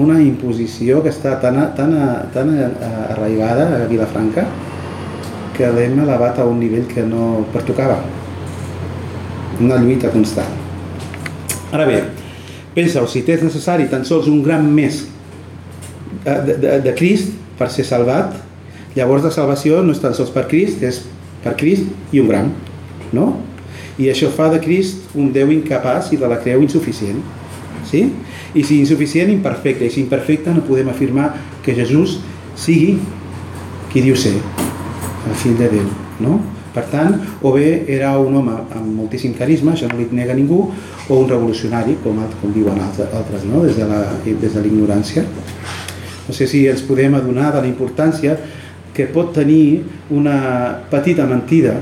una 0.00 0.18
imposició 0.22 1.02
que 1.04 1.12
està 1.12 1.36
tan, 1.42 1.60
tan, 1.78 1.92
tan 2.34 2.50
arraigada 3.12 3.68
a 3.76 3.84
Vilafranca 3.90 4.46
que 5.54 5.70
l'hem 5.70 6.00
elevat 6.02 6.38
a 6.38 6.46
un 6.50 6.58
nivell 6.60 6.86
que 6.90 7.04
no 7.06 7.44
pertocava. 7.54 8.00
Una 9.62 9.78
lluita 9.78 10.10
constant. 10.10 10.50
Ara 11.74 11.86
bé, 11.86 12.00
pensa-ho, 12.74 13.06
si 13.10 13.22
tens 13.26 13.44
necessari 13.46 13.86
tan 13.90 14.04
sols 14.06 14.28
un 14.30 14.42
gram 14.42 14.66
més 14.66 15.04
eh, 16.24 16.40
de, 16.46 16.58
de, 16.58 16.76
de 16.84 16.94
Crist 16.98 17.32
per 17.58 17.70
ser 17.70 17.86
salvat, 17.86 18.34
llavors 18.98 19.26
la 19.26 19.32
salvació 19.34 19.80
no 19.82 19.94
és 19.94 20.02
tan 20.02 20.14
sols 20.14 20.32
per 20.34 20.46
Crist, 20.50 20.82
és 20.82 21.02
per 21.44 21.54
Crist 21.60 22.14
i 22.14 22.22
un 22.22 22.30
gram, 22.30 22.50
no? 23.14 23.30
I 23.98 24.10
això 24.10 24.30
fa 24.34 24.48
de 24.50 24.58
Crist 24.62 25.14
un 25.14 25.30
Déu 25.34 25.52
incapaç 25.54 26.10
i 26.14 26.18
de 26.18 26.30
la 26.30 26.40
creu 26.42 26.62
insuficient. 26.66 27.22
Sí? 27.86 28.08
I 28.54 28.62
si 28.66 28.80
insuficient, 28.82 29.30
imperfecte. 29.30 29.86
I 29.86 29.92
si 29.92 30.02
imperfecte, 30.02 30.50
no 30.54 30.66
podem 30.66 30.90
afirmar 30.90 31.30
que 31.62 31.76
Jesús 31.78 32.18
sigui 32.58 32.96
qui 33.92 34.02
diu 34.02 34.18
ser 34.18 34.34
el 35.28 35.38
fill 35.40 35.56
de 35.58 35.70
Déu, 35.72 35.88
no? 36.24 36.40
Per 36.74 36.82
tant, 36.90 37.12
o 37.46 37.52
bé 37.54 37.84
era 37.94 38.16
un 38.18 38.34
home 38.34 38.54
amb 38.74 38.88
moltíssim 38.96 39.36
carisma, 39.38 39.76
això 39.76 39.86
no 39.86 39.98
li 40.00 40.08
nega 40.10 40.34
ningú, 40.34 40.64
o 41.06 41.18
un 41.20 41.28
revolucionari, 41.30 41.94
com, 42.02 42.18
com 42.40 42.54
diuen 42.54 42.80
altres, 42.82 43.44
no? 43.46 43.62
des 43.62 43.78
de 43.78 44.62
l'ignorància. 44.64 45.22
No 46.26 46.34
sé 46.34 46.48
si 46.50 46.64
ens 46.66 46.82
podem 46.82 47.14
adonar 47.14 47.52
de 47.54 47.62
la 47.62 47.70
importància 47.70 48.34
que 48.94 49.06
pot 49.14 49.30
tenir 49.36 49.84
una 50.10 50.36
petita 50.90 51.28
mentida 51.30 51.76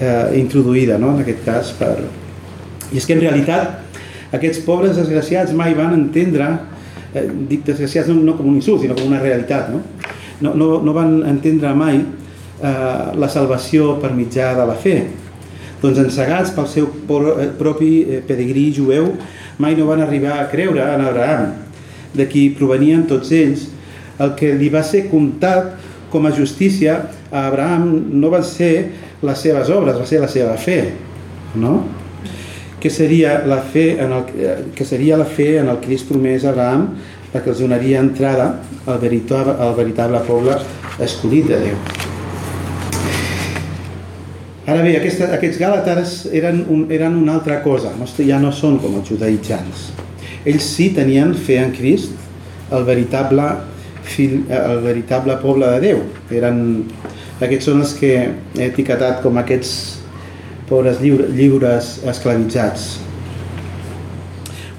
eh, 0.00 0.34
introduïda, 0.40 0.98
no? 0.98 1.14
en 1.14 1.22
aquest 1.22 1.46
cas. 1.46 1.72
Per... 1.78 1.94
I 2.90 2.98
és 2.98 3.06
que 3.06 3.14
en 3.14 3.22
realitat 3.22 4.34
aquests 4.34 4.64
pobres 4.66 4.98
desgraciats 4.98 5.54
mai 5.54 5.78
van 5.78 5.94
entendre, 5.94 6.50
eh, 7.12 7.26
dic 7.46 7.62
desgraciats 7.70 8.10
no, 8.10 8.18
no 8.18 8.34
com 8.34 8.50
un 8.50 8.58
insult, 8.58 8.82
sinó 8.82 8.98
com 8.98 9.06
una 9.12 9.22
realitat, 9.22 9.70
no? 9.70 9.84
No, 10.42 10.52
no, 10.58 10.72
no 10.84 10.92
van 10.92 11.20
entendre 11.24 11.70
mai 11.78 12.02
eh, 12.62 13.16
la 13.16 13.28
salvació 13.32 13.96
per 14.02 14.12
mitjà 14.16 14.52
de 14.56 14.66
la 14.68 14.76
fe. 14.80 14.96
Doncs 15.82 16.00
encegats 16.00 16.52
pel 16.56 16.68
seu 16.70 16.88
eh, 16.88 17.48
propi 17.58 17.90
eh, 18.02 18.20
pedigrí 18.26 18.70
jueu, 18.76 19.12
mai 19.58 19.76
no 19.76 19.88
van 19.90 20.04
arribar 20.04 20.38
a 20.40 20.48
creure 20.52 20.84
en 20.94 21.04
Abraham, 21.04 21.52
de 22.16 22.28
qui 22.28 22.48
provenien 22.56 23.06
tots 23.08 23.32
ells. 23.36 23.68
El 24.20 24.32
que 24.38 24.54
li 24.56 24.70
va 24.72 24.82
ser 24.86 25.06
comptat 25.10 25.74
com 26.12 26.24
a 26.24 26.32
justícia 26.32 27.02
a 27.30 27.46
Abraham 27.48 27.90
no 28.16 28.30
van 28.32 28.44
ser 28.46 28.72
les 29.26 29.42
seves 29.42 29.68
obres, 29.72 29.98
va 29.98 30.06
ser 30.08 30.22
la 30.22 30.30
seva 30.32 30.56
fe, 30.56 30.80
no? 31.56 31.82
Que 32.80 32.88
seria 32.92 33.40
la 33.48 33.58
fe 33.64 33.96
en 34.00 34.12
el, 34.12 34.70
que 34.76 34.84
seria 34.84 35.16
la 35.18 35.26
fe 35.26 35.56
en 35.58 35.68
el 35.72 35.80
Crist 35.82 36.08
promès 36.08 36.44
a 36.44 36.52
Abraham 36.54 36.90
que 37.42 37.52
els 37.52 37.60
donaria 37.60 38.00
entrada 38.00 38.48
al 38.86 38.98
veritable, 39.02 39.56
al 39.60 39.74
veritable 39.76 40.24
poble 40.28 40.58
escollit 41.04 41.52
de 41.52 41.64
Déu. 41.68 42.05
Ara 44.66 44.80
bé, 44.82 44.96
aquesta, 44.98 45.28
aquests 45.36 45.60
gàlates 45.62 46.12
eren, 46.34 46.64
un, 46.74 46.88
eren 46.90 47.14
una 47.20 47.36
altra 47.38 47.60
cosa, 47.62 47.92
no, 47.94 48.08
ja 48.26 48.40
no 48.42 48.50
són 48.50 48.80
com 48.82 48.96
els 48.98 49.12
judaïtzans. 49.12 49.84
Ells 50.42 50.66
sí 50.74 50.88
tenien 50.94 51.36
fe 51.38 51.60
en 51.62 51.70
Crist, 51.74 52.16
el 52.74 52.82
veritable, 52.88 53.44
fill, 54.02 54.40
el 54.50 54.82
veritable 54.82 55.36
poble 55.42 55.70
de 55.76 55.84
Déu. 55.84 56.02
Eren, 56.34 56.58
aquests 57.38 57.70
són 57.70 57.84
els 57.84 57.94
que 57.94 58.12
he 58.16 58.66
etiquetat 58.66 59.22
com 59.22 59.38
aquests 59.38 59.72
pobres 60.66 60.98
lliure, 60.98 61.28
lliures 61.30 62.00
esclavitzats. 62.10 62.88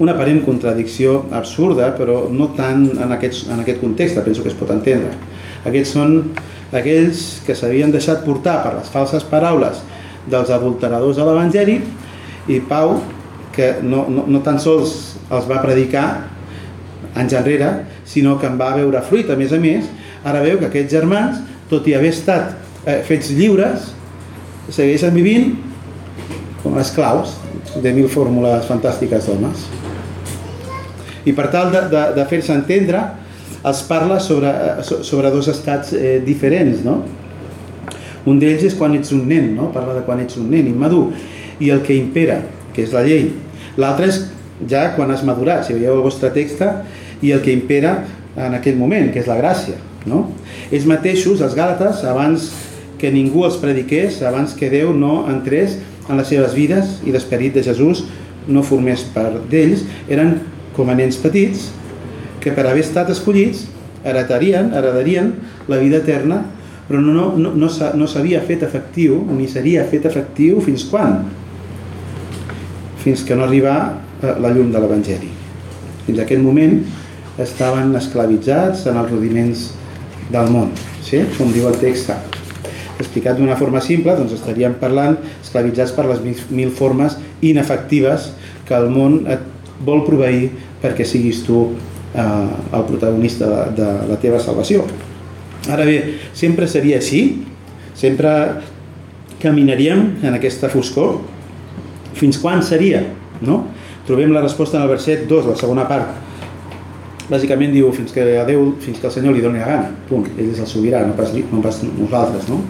Una 0.04 0.12
aparent 0.12 0.44
contradicció 0.44 1.22
absurda, 1.34 1.94
però 1.96 2.26
no 2.28 2.52
tant 2.60 2.84
en, 2.92 3.16
aquests, 3.16 3.46
en 3.48 3.64
aquest 3.64 3.80
context, 3.80 4.20
penso 4.20 4.44
que 4.44 4.52
es 4.52 4.58
pot 4.58 4.76
entendre. 4.76 5.16
Aquests 5.68 5.94
són 5.96 6.16
aquells 6.72 7.42
que 7.46 7.56
s'havien 7.56 7.92
deixat 7.92 8.24
portar 8.26 8.58
per 8.64 8.74
les 8.76 8.90
falses 8.92 9.24
paraules 9.28 9.80
dels 10.28 10.50
adulteradors 10.52 11.16
de 11.16 11.24
l'Evangeli 11.24 11.78
i 12.48 12.58
Pau, 12.68 12.98
que 13.54 13.78
no, 13.82 14.04
no, 14.08 14.26
no 14.28 14.42
tan 14.44 14.60
sols 14.62 15.18
els 15.28 15.48
va 15.48 15.60
predicar 15.64 16.06
anys 17.18 17.34
enrere, 17.38 17.70
sinó 18.08 18.36
que 18.38 18.46
en 18.46 18.58
va 18.60 18.74
veure 18.76 19.02
fruit. 19.08 19.30
A 19.30 19.36
més 19.38 19.52
a 19.52 19.60
més, 19.60 19.88
ara 20.24 20.42
veu 20.44 20.60
que 20.60 20.68
aquests 20.68 20.94
germans, 20.94 21.40
tot 21.70 21.86
i 21.88 21.96
haver 21.96 22.12
estat 22.14 22.54
eh, 22.86 23.00
fets 23.06 23.32
lliures, 23.34 23.90
segueixen 24.68 25.16
vivint 25.16 25.54
com 26.62 26.76
esclaus 26.80 27.36
de 27.82 27.92
mil 27.96 28.08
fórmules 28.12 28.66
fantàstiques 28.68 29.28
d'homes. 29.28 29.66
I 31.28 31.34
per 31.36 31.48
tal 31.52 31.72
de, 31.72 31.82
de, 31.92 32.04
de 32.16 32.26
fer-se 32.28 32.54
entendre, 32.54 33.02
els 33.66 33.82
parla 33.88 34.20
sobre, 34.22 34.52
sobre 34.84 35.30
dos 35.34 35.48
estats 35.50 35.92
eh, 35.96 36.18
diferents, 36.24 36.84
no? 36.86 37.00
Un 38.28 38.38
d'ells 38.38 38.66
és 38.68 38.76
quan 38.76 38.94
ets 38.98 39.12
un 39.16 39.24
nen, 39.28 39.54
no? 39.56 39.70
Parla 39.74 39.96
de 39.96 40.04
quan 40.06 40.20
ets 40.22 40.38
un 40.38 40.50
nen 40.52 40.68
immadur. 40.68 41.08
I 41.58 41.72
el 41.74 41.82
que 41.82 41.96
impera, 41.96 42.42
que 42.74 42.84
és 42.84 42.92
la 42.94 43.02
llei. 43.06 43.30
L'altre 43.80 44.10
és 44.10 44.20
ja 44.68 44.88
quan 44.94 45.10
has 45.14 45.24
madurat, 45.26 45.64
si 45.66 45.74
veieu 45.74 45.96
el 45.96 46.04
vostre 46.04 46.30
text, 46.34 46.62
i 47.22 47.32
el 47.34 47.42
que 47.42 47.54
impera 47.54 47.96
en 48.38 48.54
aquell 48.54 48.78
moment, 48.78 49.10
que 49.12 49.22
és 49.22 49.30
la 49.30 49.38
gràcia, 49.40 49.78
no? 50.06 50.28
Ells 50.70 50.86
mateixos, 50.86 51.42
els 51.42 51.56
gàlates, 51.58 52.04
abans 52.06 52.50
que 52.98 53.10
ningú 53.14 53.44
els 53.46 53.58
prediqués, 53.62 54.20
abans 54.26 54.54
que 54.58 54.70
Déu 54.70 54.92
no 54.94 55.24
entrés 55.30 55.78
en 56.08 56.18
les 56.18 56.30
seves 56.30 56.54
vides 56.54 56.98
i 57.06 57.14
l'esperit 57.14 57.54
de 57.54 57.62
Jesús 57.66 58.04
no 58.48 58.64
formés 58.66 59.04
part 59.14 59.44
d'ells, 59.50 59.84
eren 60.10 60.38
com 60.76 60.88
a 60.90 60.96
nens 60.98 61.18
petits 61.20 61.68
que 62.48 62.54
per 62.56 62.64
haver 62.64 62.86
estat 62.86 63.10
escollits 63.12 63.66
heretarien, 64.08 64.72
heredarien 64.72 65.34
la 65.68 65.76
vida 65.82 66.00
eterna, 66.00 66.40
però 66.88 67.00
no, 67.04 67.12
no, 67.36 67.52
no, 67.52 67.68
no, 67.68 68.06
s'havia 68.08 68.40
fet 68.48 68.64
efectiu, 68.64 69.18
ni 69.36 69.48
seria 69.50 69.84
fet 69.90 70.06
efectiu 70.08 70.62
fins 70.64 70.86
quan? 70.88 71.26
Fins 73.02 73.24
que 73.28 73.36
no 73.36 73.44
arriba 73.44 73.74
eh, 74.22 74.32
la 74.40 74.52
llum 74.54 74.70
de 74.72 74.80
l'Evangeli. 74.80 75.28
Fins 76.06 76.22
aquell 76.24 76.40
moment 76.40 76.78
estaven 77.38 77.92
esclavitzats 77.98 78.86
en 78.88 78.96
els 78.96 79.12
rudiments 79.12 79.66
del 80.32 80.48
món, 80.54 80.72
sí? 81.04 81.20
com 81.36 81.52
diu 81.52 81.68
el 81.68 81.76
text. 81.82 82.14
Explicat 82.98 83.36
d'una 83.38 83.58
forma 83.60 83.82
simple, 83.84 84.16
doncs 84.16 84.32
estaríem 84.38 84.78
parlant 84.80 85.20
esclavitzats 85.42 85.92
per 85.94 86.08
les 86.08 86.24
mil 86.48 86.72
formes 86.74 87.20
inefectives 87.44 88.32
que 88.66 88.74
el 88.74 88.88
món 88.90 89.20
et 89.30 89.44
vol 89.84 90.02
proveir 90.08 90.48
perquè 90.80 91.04
siguis 91.06 91.44
tu 91.46 91.68
eh, 92.18 92.76
el 92.76 92.84
protagonista 92.88 93.46
de, 93.46 93.82
de 93.82 93.88
la 94.10 94.18
teva 94.20 94.40
salvació. 94.42 94.84
Ara 95.68 95.84
bé, 95.88 95.98
sempre 96.36 96.68
seria 96.70 96.98
així? 96.98 97.22
Sempre 97.98 98.30
caminaríem 99.42 100.04
en 100.24 100.38
aquesta 100.38 100.70
foscor? 100.72 101.18
Fins 102.18 102.38
quan 102.42 102.62
seria? 102.66 103.02
No? 103.44 103.64
Trobem 104.08 104.32
la 104.32 104.42
resposta 104.42 104.78
en 104.78 104.86
el 104.86 104.90
verset 104.94 105.26
2, 105.28 105.52
la 105.52 105.58
segona 105.58 105.84
part. 105.90 106.24
Bàsicament 107.28 107.74
diu 107.74 107.90
fins 107.92 108.14
que 108.14 108.24
a 108.40 108.46
Déu, 108.48 108.70
fins 108.80 108.96
que 109.02 109.06
el 109.10 109.12
Senyor 109.12 109.36
li 109.36 109.44
doni 109.44 109.60
la 109.60 109.68
gana. 109.68 109.90
Punt. 110.08 110.30
Ell 110.38 110.48
és 110.54 110.62
el 110.64 110.70
sobirà, 110.70 111.02
no 111.04 111.12
pas, 111.18 111.34
no 111.36 111.60
pas 111.60 111.82
nosaltres. 111.84 112.48
No? 112.48 112.62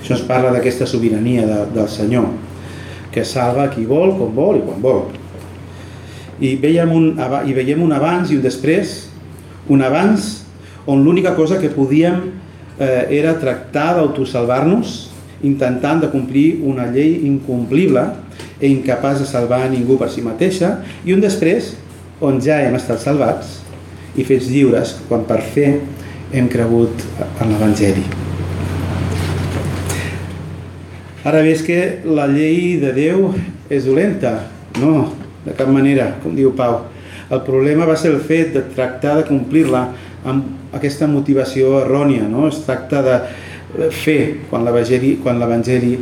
Això 0.00 0.16
ens 0.16 0.26
parla 0.26 0.50
d'aquesta 0.56 0.88
sobirania 0.90 1.46
de, 1.46 1.60
del 1.76 1.86
Senyor, 1.92 2.26
que 3.14 3.22
salva 3.24 3.68
qui 3.70 3.86
vol, 3.86 4.16
com 4.18 4.34
vol 4.34 4.58
i 4.58 4.64
quan 4.66 4.82
vol 4.82 5.04
i 6.40 6.54
veiem 6.60 6.92
un, 6.92 7.10
i 7.46 7.54
veiem 7.56 7.82
un 7.84 7.92
abans 7.92 8.30
i 8.30 8.38
un 8.38 8.44
després, 8.44 9.10
un 9.68 9.84
abans 9.84 10.30
on 10.90 11.04
l'única 11.04 11.34
cosa 11.36 11.60
que 11.60 11.70
podíem 11.72 12.22
eh, 12.80 13.06
era 13.20 13.36
tractar 13.38 13.94
d'autosalvar-nos 13.98 15.10
intentant 15.46 16.00
de 16.02 16.10
complir 16.12 16.60
una 16.66 16.88
llei 16.90 17.20
incomplible 17.28 18.02
e 18.60 18.68
incapaç 18.68 19.22
de 19.22 19.28
salvar 19.28 19.62
a 19.64 19.70
ningú 19.72 19.96
per 20.00 20.10
si 20.12 20.24
mateixa 20.24 20.78
i 21.04 21.14
un 21.16 21.20
després 21.20 21.74
on 22.20 22.40
ja 22.44 22.60
hem 22.64 22.76
estat 22.76 23.00
salvats 23.00 23.60
i 24.16 24.24
fets 24.26 24.50
lliures 24.52 24.96
quan 25.08 25.24
per 25.28 25.40
fer 25.44 25.70
hem 26.32 26.48
cregut 26.50 27.04
en 27.40 27.52
l'Evangeli. 27.52 28.04
Ara 31.24 31.42
ves 31.44 31.62
que 31.64 32.00
la 32.08 32.26
llei 32.30 32.78
de 32.80 32.92
Déu 32.96 33.26
és 33.68 33.84
dolenta. 33.84 34.38
No, 34.80 35.10
de 35.44 35.54
cap 35.56 35.68
manera, 35.72 36.14
com 36.22 36.34
diu 36.36 36.52
Pau. 36.56 36.82
El 37.30 37.44
problema 37.46 37.86
va 37.86 37.96
ser 37.96 38.10
el 38.14 38.20
fet 38.26 38.54
de 38.56 38.64
tractar 38.74 39.16
de 39.20 39.26
complir-la 39.28 39.84
amb 40.28 40.74
aquesta 40.76 41.06
motivació 41.08 41.78
errònia, 41.84 42.26
no? 42.28 42.48
Es 42.50 42.64
tracta 42.66 43.02
de 43.06 43.20
fer 43.94 44.46
quan 44.50 44.66
l'Evangeli 44.66 45.94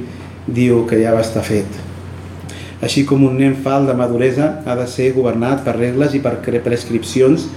diu 0.46 0.84
que 0.88 0.98
ja 1.02 1.12
va 1.14 1.22
estar 1.24 1.44
fet. 1.44 1.68
Així 2.80 3.04
com 3.04 3.24
un 3.26 3.36
nen 3.36 3.56
fal 3.62 3.86
de 3.88 3.94
maduresa 3.98 4.62
ha 4.64 4.76
de 4.78 4.86
ser 4.88 5.10
governat 5.16 5.64
per 5.66 5.76
regles 5.76 6.14
i 6.14 6.22
per 6.22 6.38
prescripcions, 6.64 7.48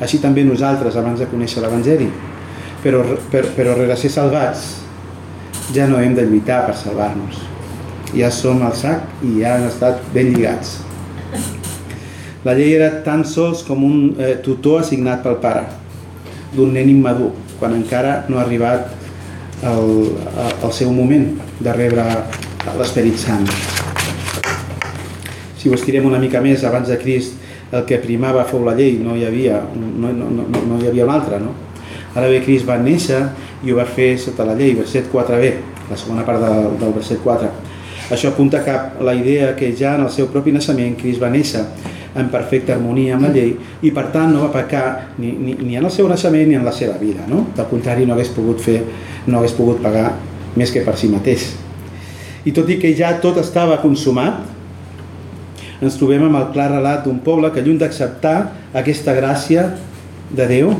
així 0.00 0.18
també 0.18 0.44
nosaltres 0.44 0.96
abans 0.96 1.20
de 1.20 1.28
conèixer 1.28 1.62
l'Evangeli. 1.62 2.08
Però, 2.80 3.02
per, 3.30 3.44
però 3.56 3.76
rere 3.76 3.96
ser 4.00 4.08
salvats 4.10 4.80
ja 5.74 5.86
no 5.86 6.00
hem 6.00 6.14
de 6.16 6.24
lluitar 6.26 6.64
per 6.66 6.76
salvar-nos. 6.76 7.42
Ja 8.16 8.30
som 8.34 8.62
al 8.66 8.74
sac 8.74 9.22
i 9.22 9.36
ja 9.42 9.54
han 9.58 9.68
estat 9.68 10.00
ben 10.14 10.32
lligats. 10.32 10.80
La 12.40 12.54
llei 12.56 12.72
era 12.72 13.02
tan 13.04 13.20
sols 13.28 13.60
com 13.66 13.82
un 13.84 13.96
eh, 14.16 14.38
tutor 14.40 14.80
assignat 14.80 15.20
pel 15.20 15.36
pare 15.42 15.66
d'un 16.54 16.70
nen 16.72 16.88
immadur, 16.88 17.34
quan 17.60 17.74
encara 17.76 18.22
no 18.32 18.38
ha 18.38 18.46
arribat 18.46 18.88
el, 19.68 19.90
el 20.48 20.72
seu 20.72 20.88
moment 20.96 21.26
de 21.60 21.74
rebre 21.76 22.06
l'Esperit 22.78 23.20
Sant. 23.20 23.44
Si 25.60 25.68
ho 25.68 25.76
estirem 25.76 26.08
una 26.08 26.18
mica 26.22 26.40
més, 26.40 26.64
abans 26.64 26.88
de 26.88 26.96
Crist 27.02 27.36
el 27.76 27.84
que 27.86 28.00
primava 28.00 28.46
fou 28.48 28.64
la 28.64 28.72
llei, 28.78 28.96
no 29.04 29.18
hi 29.18 29.26
havia, 29.28 29.60
no, 29.76 30.08
no, 30.08 30.32
no, 30.32 30.48
no 30.48 30.80
hi 30.80 30.88
havia 30.88 31.04
una 31.04 31.20
altra, 31.20 31.38
no? 31.44 31.52
Ara 32.16 32.26
bé, 32.32 32.40
Crist 32.46 32.64
va 32.66 32.80
néixer 32.80 33.20
i 33.68 33.70
ho 33.70 33.76
va 33.76 33.84
fer 33.84 34.14
sota 34.18 34.48
la 34.48 34.56
llei, 34.56 34.72
verset 34.80 35.12
4b, 35.12 35.52
la 35.92 36.00
segona 36.00 36.24
part 36.24 36.40
del, 36.40 36.72
del 36.80 36.96
verset 36.96 37.20
4. 37.22 37.52
Això 38.16 38.32
apunta 38.32 38.64
cap 38.64 38.96
la 39.04 39.12
idea 39.14 39.52
que 39.54 39.74
ja 39.76 39.92
en 40.00 40.08
el 40.08 40.10
seu 40.10 40.32
propi 40.32 40.56
naixement 40.56 40.96
Crist 40.98 41.20
va 41.22 41.28
néixer 41.30 41.68
en 42.18 42.28
perfecta 42.30 42.74
harmonia 42.74 43.14
amb 43.14 43.28
la 43.28 43.32
llei 43.34 43.52
i 43.86 43.92
per 43.94 44.08
tant 44.14 44.32
no 44.34 44.42
va 44.42 44.52
pecar 44.54 45.14
ni, 45.18 45.30
ni, 45.30 45.54
ni 45.60 45.76
en 45.78 45.84
el 45.86 45.92
seu 45.94 46.08
naixement 46.10 46.48
ni 46.50 46.58
en 46.58 46.66
la 46.66 46.74
seva 46.74 46.96
vida. 46.98 47.26
No? 47.30 47.46
Del 47.56 47.68
contrari, 47.70 48.06
no 48.06 48.16
hagués 48.16 48.32
pogut 48.34 48.62
fer, 48.62 48.80
no 49.26 49.38
hagués 49.38 49.54
pogut 49.54 49.82
pagar 49.84 50.08
més 50.58 50.72
que 50.74 50.82
per 50.86 50.96
si 50.98 51.10
mateix. 51.12 51.50
I 52.44 52.54
tot 52.56 52.70
i 52.72 52.78
que 52.80 52.94
ja 52.96 53.12
tot 53.22 53.38
estava 53.38 53.78
consumat, 53.82 54.40
ens 55.80 55.96
trobem 55.96 56.24
amb 56.26 56.38
el 56.40 56.48
clar 56.54 56.70
relat 56.72 57.04
d'un 57.06 57.20
poble 57.24 57.52
que 57.54 57.62
lluny 57.64 57.78
d'acceptar 57.80 58.36
aquesta 58.76 59.14
gràcia 59.16 59.68
de 60.30 60.46
Déu, 60.48 60.72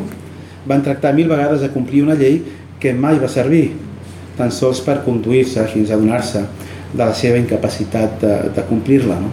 van 0.68 0.82
tractar 0.84 1.14
mil 1.16 1.30
vegades 1.30 1.62
de 1.64 1.70
complir 1.72 2.02
una 2.04 2.16
llei 2.18 2.42
que 2.80 2.92
mai 2.96 3.20
va 3.20 3.28
servir, 3.28 3.70
tan 4.36 4.52
sols 4.52 4.80
per 4.84 5.00
conduir-se 5.04 5.64
fins 5.72 5.92
a 5.92 5.98
donar-se 6.00 6.42
de 6.92 7.04
la 7.04 7.14
seva 7.14 7.38
incapacitat 7.40 8.18
de, 8.20 8.34
de 8.56 8.66
complir-la. 8.68 9.16
No? 9.20 9.30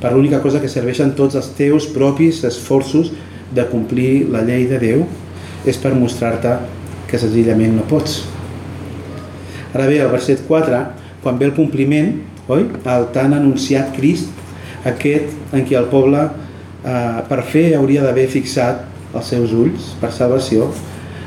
Per 0.00 0.12
l'única 0.14 0.40
cosa 0.40 0.60
que 0.60 0.70
serveixen 0.72 1.12
tots 1.16 1.36
els 1.36 1.50
teus 1.58 1.86
propis 1.92 2.42
esforços 2.48 3.12
de 3.54 3.66
complir 3.68 4.26
la 4.32 4.42
llei 4.46 4.66
de 4.70 4.78
Déu 4.80 5.04
és 5.68 5.76
per 5.80 5.92
mostrar-te 5.94 6.56
que 7.10 7.18
senzillament 7.18 7.74
no 7.76 7.86
pots. 7.90 8.22
Ara 9.74 9.86
bé, 9.86 10.00
al 10.00 10.10
verset 10.10 10.42
4, 10.48 10.80
quan 11.22 11.38
ve 11.38 11.50
el 11.50 11.54
compliment, 11.54 12.14
oi? 12.48 12.64
el 12.88 13.08
tan 13.14 13.34
anunciat 13.36 13.92
Crist, 13.96 14.30
aquest 14.88 15.54
en 15.54 15.66
qui 15.68 15.76
el 15.76 15.90
poble 15.92 16.22
eh, 16.24 17.20
per 17.28 17.42
fer 17.44 17.74
hauria 17.76 18.04
d'haver 18.06 18.26
fixat 18.32 18.86
els 19.12 19.28
seus 19.34 19.52
ulls 19.52 19.92
per 20.00 20.12
salvació, 20.14 20.70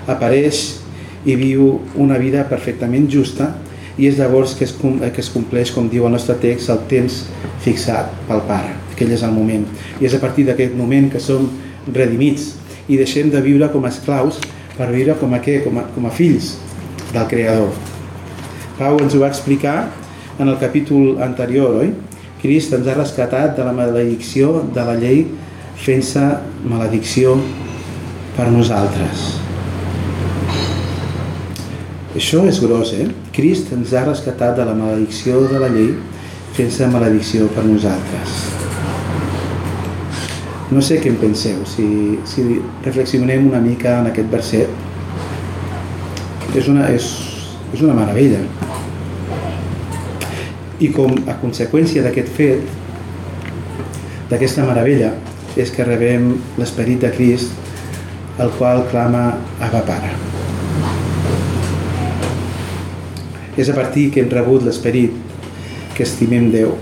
apareix 0.10 0.64
i 1.30 1.36
viu 1.40 1.78
una 2.00 2.18
vida 2.20 2.44
perfectament 2.50 3.06
justa 3.12 3.54
i 3.98 4.10
és 4.10 4.18
llavors 4.18 4.56
que 4.58 4.66
es, 4.66 4.74
que 4.74 5.22
es 5.22 5.30
compleix, 5.32 5.72
com 5.72 5.88
diu 5.92 6.08
el 6.08 6.16
nostre 6.16 6.36
text, 6.42 6.72
el 6.74 6.82
temps 6.90 7.22
fixat 7.63 8.12
pel 8.28 8.43
Pare. 8.47 8.76
Aquell 8.93 9.13
és 9.15 9.23
el 9.26 9.34
moment. 9.36 9.65
I 10.02 10.08
és 10.10 10.15
a 10.15 10.21
partir 10.21 10.45
d'aquest 10.47 10.76
moment 10.78 11.10
que 11.12 11.21
som 11.23 11.47
redimits 11.88 12.54
i 12.88 12.99
deixem 12.99 13.32
de 13.32 13.41
viure 13.43 13.69
com 13.73 13.86
a 13.86 13.91
esclaus 13.91 14.39
per 14.78 14.91
viure 14.91 15.15
com 15.19 15.34
a 15.34 15.41
què? 15.43 15.62
Com 15.65 15.80
a, 15.80 15.88
com 15.95 16.08
a 16.08 16.13
fills 16.13 16.56
del 17.13 17.28
Creador. 17.32 17.73
Pau 18.78 18.97
ens 19.02 19.13
ho 19.15 19.21
va 19.21 19.30
explicar 19.32 19.78
en 20.39 20.49
el 20.49 20.58
capítol 20.62 21.21
anterior, 21.21 21.78
oi? 21.84 21.93
Crist 22.41 22.73
ens 22.76 22.89
ha 22.89 22.97
rescatat 22.97 23.56
de 23.58 23.63
la 23.63 23.73
maledicció 23.76 24.63
de 24.76 24.84
la 24.84 24.97
llei 24.99 25.23
fent-se 25.80 26.23
maledicció 26.67 27.38
per 28.36 28.49
nosaltres. 28.52 29.23
Això 32.13 32.43
és 32.49 32.60
gros, 32.62 32.91
eh? 32.93 33.08
Crist 33.34 33.71
ens 33.73 33.93
ha 33.93 34.04
rescatat 34.06 34.58
de 34.60 34.65
la 34.67 34.76
maledicció 34.78 35.45
de 35.49 35.62
la 35.62 35.69
llei 35.73 35.93
fent-se 36.54 36.88
maledicció 36.88 37.48
per 37.54 37.63
nosaltres. 37.66 38.34
No 40.74 40.82
sé 40.86 41.00
què 41.02 41.10
en 41.10 41.18
penseu, 41.22 41.63
si, 41.70 41.86
si 42.30 42.44
reflexionem 42.86 43.48
una 43.50 43.62
mica 43.62 43.98
en 44.02 44.10
aquest 44.12 44.30
verset. 44.30 44.70
És 46.58 46.70
una, 46.70 46.88
és, 46.94 47.10
és 47.74 47.82
una 47.82 47.98
meravella. 47.98 48.44
I 50.82 50.89
com 50.94 51.13
a 51.30 51.38
conseqüència 51.42 52.06
d'aquest 52.06 52.30
fet, 52.38 52.70
d'aquesta 54.30 54.66
meravella, 54.70 55.12
és 55.58 55.74
que 55.74 55.86
rebem 55.86 56.32
l'esperit 56.62 57.02
de 57.02 57.12
Crist, 57.13 57.54
el 58.42 58.54
qual 58.58 58.86
clama 58.94 59.28
Abba 59.62 59.84
Pare. 59.89 60.13
És 63.58 63.70
a 63.70 63.78
partir 63.78 64.10
que 64.13 64.24
hem 64.24 64.34
rebut 64.34 64.66
l'esperit 64.66 65.33
que 65.96 66.06
estimem 66.06 66.50
Déu. 66.54 66.76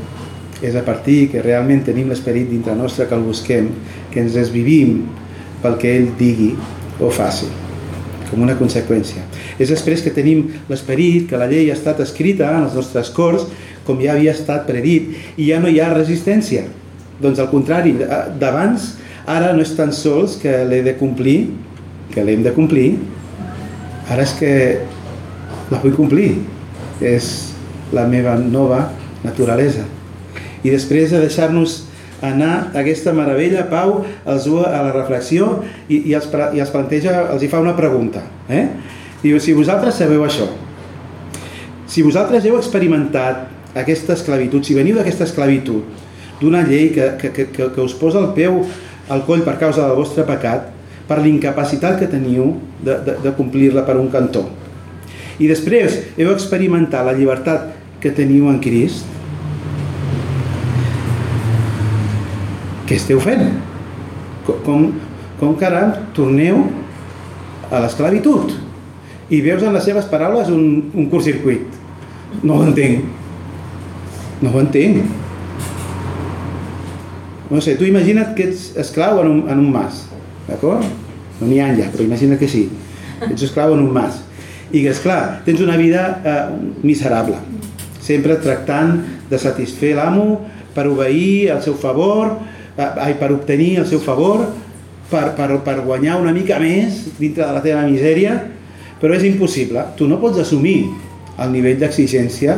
És 0.62 0.76
a 0.78 0.84
partir 0.86 1.32
que 1.32 1.41
realment 1.41 1.82
tenim 1.88 2.12
l'esperit 2.12 2.50
dintre 2.50 2.76
nostre 2.78 3.08
que 3.10 3.17
el 3.17 3.26
busquem, 3.26 3.71
que 4.13 4.21
ens 4.21 4.38
desvivim 4.38 5.08
pel 5.63 5.78
que 5.82 5.89
Ell 5.97 6.12
digui 6.19 6.52
o 7.02 7.10
faci, 7.13 7.50
com 8.30 8.43
una 8.45 8.58
conseqüència. 8.60 9.26
És 9.58 9.74
després 9.74 10.04
que 10.06 10.13
tenim 10.13 10.45
l'esperit, 10.69 11.26
que 11.30 11.39
la 11.39 11.50
llei 11.50 11.71
ha 11.71 11.78
estat 11.78 12.00
escrita 12.06 12.52
en 12.54 12.67
els 12.67 12.78
nostres 12.78 13.10
cors, 13.15 13.47
com 13.88 14.02
ja 14.02 14.13
havia 14.13 14.36
estat 14.38 14.67
predit, 14.69 15.10
i 15.38 15.50
ja 15.50 15.60
no 15.62 15.69
hi 15.69 15.82
ha 15.82 15.89
resistència. 15.95 16.67
Doncs 17.21 17.41
al 17.41 17.50
contrari, 17.50 17.95
d'abans, 18.41 18.93
ara 19.30 19.52
no 19.54 19.65
és 19.65 19.74
tan 19.78 19.93
sols 19.93 20.38
que 20.41 20.62
l'he 20.69 20.84
de 20.86 20.93
complir, 21.02 21.39
que 22.13 22.24
l'hem 22.26 22.45
de 22.45 22.54
complir, 22.54 22.95
ara 24.12 24.26
és 24.26 24.34
que 24.38 24.54
la 25.71 25.82
vull 25.82 25.97
complir. 25.97 26.36
És 27.02 27.52
la 27.95 28.06
meva 28.08 28.36
nova 28.38 28.84
naturalesa. 29.23 29.86
I 30.63 30.73
després 30.73 31.12
de 31.13 31.21
deixar-nos 31.23 31.81
anar 32.21 32.71
aquesta 32.77 33.13
meravella, 33.17 33.65
Pau 33.69 34.03
els 34.29 34.45
du 34.45 34.60
a 34.62 34.69
la 34.86 34.91
reflexió 34.93 35.55
i, 35.88 36.03
i, 36.12 36.13
els, 36.13 36.27
i 36.53 36.62
els 36.62 36.73
planteja, 36.73 37.15
els 37.34 37.43
hi 37.43 37.49
fa 37.49 37.62
una 37.63 37.75
pregunta. 37.77 38.21
Eh? 38.49 38.67
Diu, 39.23 39.39
si 39.41 39.55
vosaltres 39.57 39.97
sabeu 39.97 40.23
això, 40.25 40.47
si 41.91 42.05
vosaltres 42.05 42.45
heu 42.47 42.55
experimentat 42.55 43.75
aquesta 43.77 44.13
esclavitud, 44.15 44.63
si 44.63 44.77
veniu 44.77 44.95
d'aquesta 44.99 45.25
esclavitud, 45.27 45.89
d'una 46.41 46.63
llei 46.65 46.89
que, 46.93 47.10
que, 47.21 47.31
que, 47.34 47.49
que 47.73 47.81
us 47.81 47.93
posa 47.97 48.21
el 48.21 48.31
peu 48.38 48.62
al 49.12 49.25
coll 49.27 49.43
per 49.45 49.57
causa 49.60 49.84
del 49.84 49.97
vostre 49.97 50.25
pecat, 50.25 50.69
per 51.10 51.19
l'incapacitat 51.19 51.99
que 51.99 52.07
teniu 52.07 52.53
de, 52.79 52.95
de, 53.03 53.17
de 53.25 53.34
complir-la 53.36 53.84
per 53.88 53.97
un 53.99 54.07
cantó. 54.13 54.45
I 55.41 55.49
després 55.49 55.97
heu 56.15 56.31
experimentat 56.31 57.03
la 57.05 57.15
llibertat 57.17 57.80
que 58.01 58.11
teniu 58.17 58.49
en 58.49 58.57
Crist, 58.63 59.05
què 62.89 62.97
esteu 62.97 63.21
fent? 63.23 63.45
Com, 64.65 64.87
com 65.39 65.53
caram 65.59 65.93
torneu 66.17 66.63
a 67.69 67.83
l'esclavitud? 67.83 68.55
I 69.31 69.39
veus 69.45 69.61
en 69.63 69.77
les 69.77 69.85
seves 69.87 70.09
paraules 70.11 70.49
un, 70.51 70.65
un 70.91 71.07
curt 71.11 71.29
circuit. 71.29 71.77
No 72.43 72.57
ho 72.57 72.65
entenc. 72.65 73.05
No 74.41 74.51
ho 74.51 74.63
entenc. 74.63 75.05
No 77.51 77.61
sé, 77.63 77.77
tu 77.77 77.85
imagina't 77.87 78.33
que 78.35 78.49
ets 78.49 78.71
esclau 78.81 79.21
en 79.21 79.29
un, 79.29 79.39
en 79.51 79.61
un 79.61 79.69
mas, 79.71 80.05
d'acord? 80.47 80.83
No 81.39 81.47
n'hi 81.47 81.61
ha 81.61 81.69
ja, 81.77 81.89
però 81.93 82.03
imagina't 82.07 82.39
que 82.39 82.49
sí. 82.49 82.65
Ets 83.27 83.45
esclau 83.49 83.75
en 83.75 83.85
un 83.85 83.93
mas. 83.93 84.23
I 84.71 84.81
que, 84.81 84.91
esclar, 84.91 85.41
tens 85.45 85.61
una 85.63 85.75
vida 85.79 86.05
eh, 86.23 86.45
miserable. 86.81 87.39
Sempre 88.12 88.36
tractant 88.43 88.97
de 89.32 89.39
satisfer 89.39 89.93
l'amo 89.95 90.41
per 90.76 90.84
obeir 90.89 91.52
al 91.54 91.62
seu 91.63 91.78
favor, 91.80 92.34
ai, 92.76 93.13
per 93.19 93.32
obtenir 93.32 93.78
el 93.80 93.88
seu 93.88 94.02
favor, 94.04 94.43
per, 95.12 95.32
per, 95.38 95.62
per 95.63 95.78
guanyar 95.86 96.17
una 96.19 96.34
mica 96.36 96.58
més 96.60 97.06
dintre 97.19 97.45
de 97.45 97.56
la 97.56 97.63
teva 97.63 97.86
misèria, 97.88 98.36
però 99.00 99.15
és 99.15 99.24
impossible. 99.28 99.84
Tu 99.95 100.08
no 100.12 100.19
pots 100.19 100.41
assumir 100.43 100.89
el 101.39 101.52
nivell 101.56 101.80
d'exigència 101.80 102.58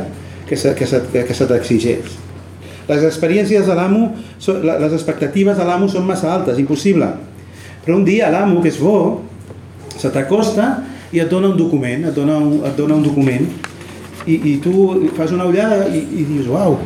que 0.49 0.57
se, 0.57 0.73
que 0.77 0.87
se, 0.89 1.01
que 1.13 1.37
se 1.37 1.47
t'exigeix. 1.49 2.15
Les 2.89 3.05
experiències 3.07 3.69
de 3.69 3.75
l'amo, 3.77 4.09
les 4.41 4.95
expectatives 4.97 5.59
de 5.59 5.67
l'amo 5.67 5.87
són 5.89 6.07
massa 6.07 6.33
altes, 6.33 6.57
impossible. 6.59 7.07
Però 7.85 7.99
un 7.99 8.07
dia 8.07 8.31
l'amo, 8.33 8.57
que 8.63 8.73
és 8.73 8.81
bo, 8.81 9.21
se 9.93 10.09
t'acosta 10.11 10.73
i 11.13 11.21
et 11.21 11.29
dona 11.29 11.53
un 11.53 11.57
document, 11.61 12.09
et 12.09 12.17
dona 12.17 12.39
un, 12.41 12.57
et 12.65 12.75
dona 12.77 12.97
un 12.97 13.05
document 13.05 13.45
i, 14.25 14.39
i 14.53 14.57
tu 14.63 14.73
fas 15.17 15.33
una 15.35 15.47
ullada 15.49 15.87
i, 15.91 16.03
i 16.21 16.25
dius, 16.27 16.49
uau, 16.51 16.77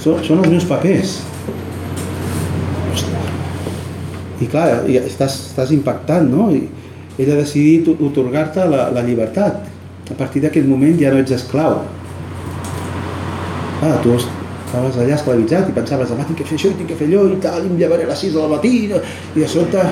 són, 0.00 0.22
són 0.26 0.44
els 0.44 0.52
meus 0.52 0.68
papers 0.68 1.18
i 4.40 4.48
clar, 4.48 4.86
estàs, 4.88 5.36
estàs 5.50 5.72
impactant, 5.76 6.28
no? 6.32 6.48
I 6.52 6.64
ell 7.20 7.32
ha 7.34 7.40
decidit 7.42 7.90
otorgar-te 7.92 8.64
la, 8.70 8.86
la 8.94 9.02
llibertat. 9.04 9.66
A 10.10 10.16
partir 10.16 10.40
d'aquest 10.42 10.66
moment 10.66 10.96
ja 10.98 11.12
no 11.12 11.20
ets 11.20 11.34
esclau. 11.36 11.82
Ah, 13.84 13.98
tu 14.04 14.14
estaves 14.16 14.96
allà 15.00 15.16
esclavitzat 15.16 15.68
i 15.70 15.76
pensaves, 15.76 16.12
demà 16.12 16.24
tinc 16.28 16.40
que 16.40 16.48
fer 16.48 16.56
això 16.56 16.72
i 16.72 16.78
tinc 16.78 16.92
que 16.92 16.96
fer 16.98 17.08
allò 17.10 17.26
i 17.28 17.38
tal, 17.44 17.64
i 17.64 17.70
em 17.70 17.76
llevaré 17.80 18.06
a 18.06 18.10
les 18.12 18.24
6 18.24 18.36
del 18.38 18.52
matí, 18.52 18.72
i 18.88 19.40
de 19.40 19.48
sobte, 19.48 19.84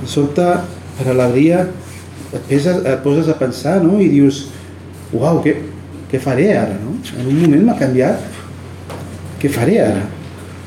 de 0.00 0.08
sobte, 0.08 0.46
per 0.98 1.08
alegria, 1.12 1.64
et, 2.32 2.40
peses, 2.48 2.80
et 2.84 3.02
poses 3.04 3.28
a 3.28 3.36
pensar, 3.38 3.78
no? 3.84 3.98
I 4.00 4.08
dius, 4.12 4.46
uau, 5.16 5.42
què, 5.44 5.56
què 6.10 6.20
faré 6.22 6.50
ara, 6.56 6.78
no? 6.80 6.96
En 7.18 7.26
un 7.26 7.42
moment 7.42 7.68
m'ha 7.68 7.78
canviat, 7.80 8.24
què 9.40 9.50
faré 9.52 9.80
ara? 9.82 10.06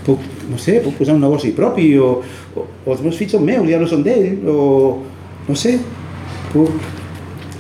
Puc 0.04 0.32
no 0.50 0.58
sé, 0.60 0.80
puc 0.84 0.98
posar 1.00 1.16
un 1.16 1.24
negoci 1.24 1.54
propi 1.56 1.94
o, 1.98 2.18
o, 2.56 2.66
o 2.86 2.94
els 2.94 3.04
meus 3.04 3.18
fills 3.20 3.36
són 3.38 3.46
meus, 3.48 3.68
ja 3.70 3.80
no 3.80 3.88
són 3.90 4.04
d'ell 4.06 4.44
o 4.50 4.58
no 5.48 5.56
sé, 5.60 5.78
puc 6.52 6.72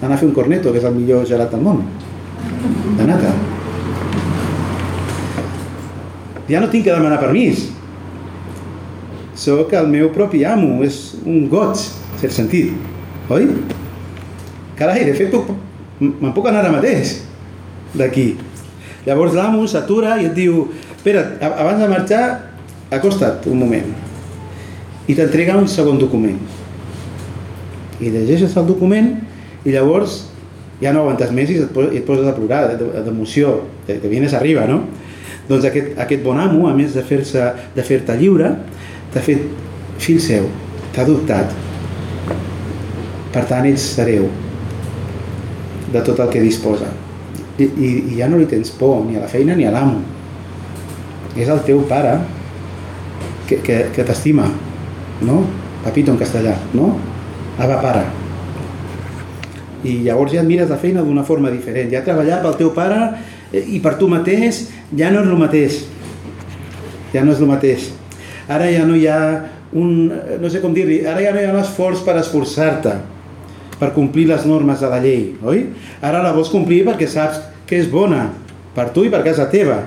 anar 0.03 0.17
a 0.17 0.19
fer 0.19 0.27
un 0.27 0.35
corneto, 0.35 0.71
que 0.71 0.81
és 0.81 0.87
el 0.87 0.95
millor 0.97 1.27
gelat 1.27 1.53
del 1.53 1.63
món 1.63 1.83
de 2.97 3.07
nata 3.07 3.31
ja 6.49 6.59
no 6.59 6.69
tinc 6.69 6.85
que 6.85 6.91
demanar 6.91 7.21
permís 7.21 7.69
sóc 9.39 9.71
el 9.79 9.87
meu 9.89 10.11
propi 10.13 10.43
amo 10.45 10.83
és 10.85 11.15
un 11.23 11.47
goig, 11.51 11.79
cert 12.19 12.35
sentit 12.35 13.31
oi? 13.33 13.47
Carai, 14.77 15.05
de 15.05 15.13
fet 15.17 15.33
me'n 15.99 16.33
puc 16.33 16.47
anar 16.49 16.63
ara 16.63 16.73
mateix 16.73 17.19
d'aquí 17.93 18.33
llavors 19.05 19.35
l'amo 19.37 19.67
s'atura 19.67 20.17
i 20.21 20.27
et 20.29 20.35
diu 20.35 20.65
espera, 20.95 21.25
abans 21.41 21.79
de 21.81 21.89
marxar 21.91 22.25
acosta't 22.93 23.47
un 23.51 23.59
moment 23.59 23.93
i 25.07 25.15
t'entrega 25.15 25.57
un 25.59 25.67
segon 25.67 25.99
document 26.01 26.39
i 27.99 28.11
llegeixes 28.11 28.55
el 28.57 28.67
document 28.67 29.13
i 29.63 29.71
llavors 29.71 30.23
ja 30.81 30.91
no 30.91 31.03
aguantes 31.03 31.31
més 31.31 31.51
i 31.53 31.59
et, 31.61 31.71
poses, 32.03 32.27
a 32.27 32.35
plorar 32.35 32.65
d'emoció, 32.75 33.61
de, 33.87 33.99
de 34.03 34.09
vienes 34.11 34.33
arriba, 34.35 34.65
no? 34.67 34.81
Doncs 35.47 35.69
aquest, 35.69 35.93
aquest 35.99 36.23
bon 36.25 36.39
amo, 36.39 36.65
a 36.67 36.73
més 36.75 36.95
de 36.95 37.03
fer-te 37.07 37.45
de 37.75 37.85
fer 37.87 38.01
lliure, 38.19 38.49
t'ha 39.13 39.23
fet 39.23 39.45
fill 40.03 40.19
seu, 40.19 40.49
t'ha 40.91 41.05
adoptat. 41.05 41.55
Per 43.33 43.45
tant, 43.47 43.67
ets 43.69 43.93
hereu 44.03 44.27
de 45.93 46.01
tot 46.01 46.19
el 46.19 46.29
que 46.33 46.41
disposa. 46.41 46.89
I, 47.57 47.63
i, 47.63 47.89
I 48.13 48.17
ja 48.17 48.27
no 48.29 48.39
li 48.41 48.47
tens 48.49 48.73
por 48.73 49.03
ni 49.05 49.17
a 49.17 49.23
la 49.23 49.29
feina 49.29 49.55
ni 49.55 49.67
a 49.69 49.73
l'amo. 49.73 50.01
És 51.37 51.49
el 51.49 51.61
teu 51.67 51.83
pare 51.89 52.17
que, 53.47 53.59
que, 53.61 53.77
que 53.93 54.05
t'estima, 54.05 54.47
no? 55.25 55.43
Papito 55.83 56.13
en 56.13 56.19
castellà, 56.19 56.55
no? 56.73 56.93
Ava 57.61 57.79
pare. 57.83 58.03
I 59.83 59.99
llavors 60.07 60.33
ja 60.33 60.41
et 60.41 60.47
mires 60.47 60.69
la 60.71 60.79
feina 60.81 61.03
d'una 61.05 61.25
forma 61.27 61.51
diferent. 61.53 61.91
Ja 61.91 62.03
treballar 62.05 62.41
pel 62.41 62.57
teu 62.61 62.73
pare 62.73 62.99
eh, 63.51 63.63
i 63.75 63.81
per 63.83 63.97
tu 63.99 64.09
mateix 64.09 64.65
ja 64.97 65.11
no 65.13 65.21
és 65.21 65.29
el 65.29 65.41
mateix. 65.41 65.81
Ja 67.13 67.25
no 67.25 67.35
és 67.35 67.41
el 67.41 67.51
mateix. 67.51 67.91
Ara 68.49 68.69
ja 68.71 68.87
no 68.87 68.97
hi 68.97 69.05
ha 69.11 69.19
un, 69.77 70.09
no 70.41 70.49
sé 70.49 70.61
com 70.61 70.73
dir-li, 70.73 71.03
ara 71.05 71.21
ja 71.21 71.33
no 71.33 71.41
hi 71.41 71.47
ha 71.47 71.53
un 71.53 71.61
esforç 71.61 72.01
per 72.05 72.17
esforçar-te 72.21 72.97
per 73.83 73.91
complir 73.91 74.29
les 74.31 74.47
normes 74.47 74.79
de 74.79 74.87
la 74.87 75.01
llei, 75.03 75.33
oi? 75.43 75.67
Ara 75.99 76.23
la 76.23 76.31
vols 76.31 76.51
complir 76.53 76.85
perquè 76.87 77.09
saps 77.11 77.43
que 77.67 77.75
és 77.83 77.91
bona 77.91 78.29
per 78.73 78.87
tu 78.95 79.03
i 79.03 79.11
per 79.11 79.21
casa 79.27 79.49
teva 79.51 79.81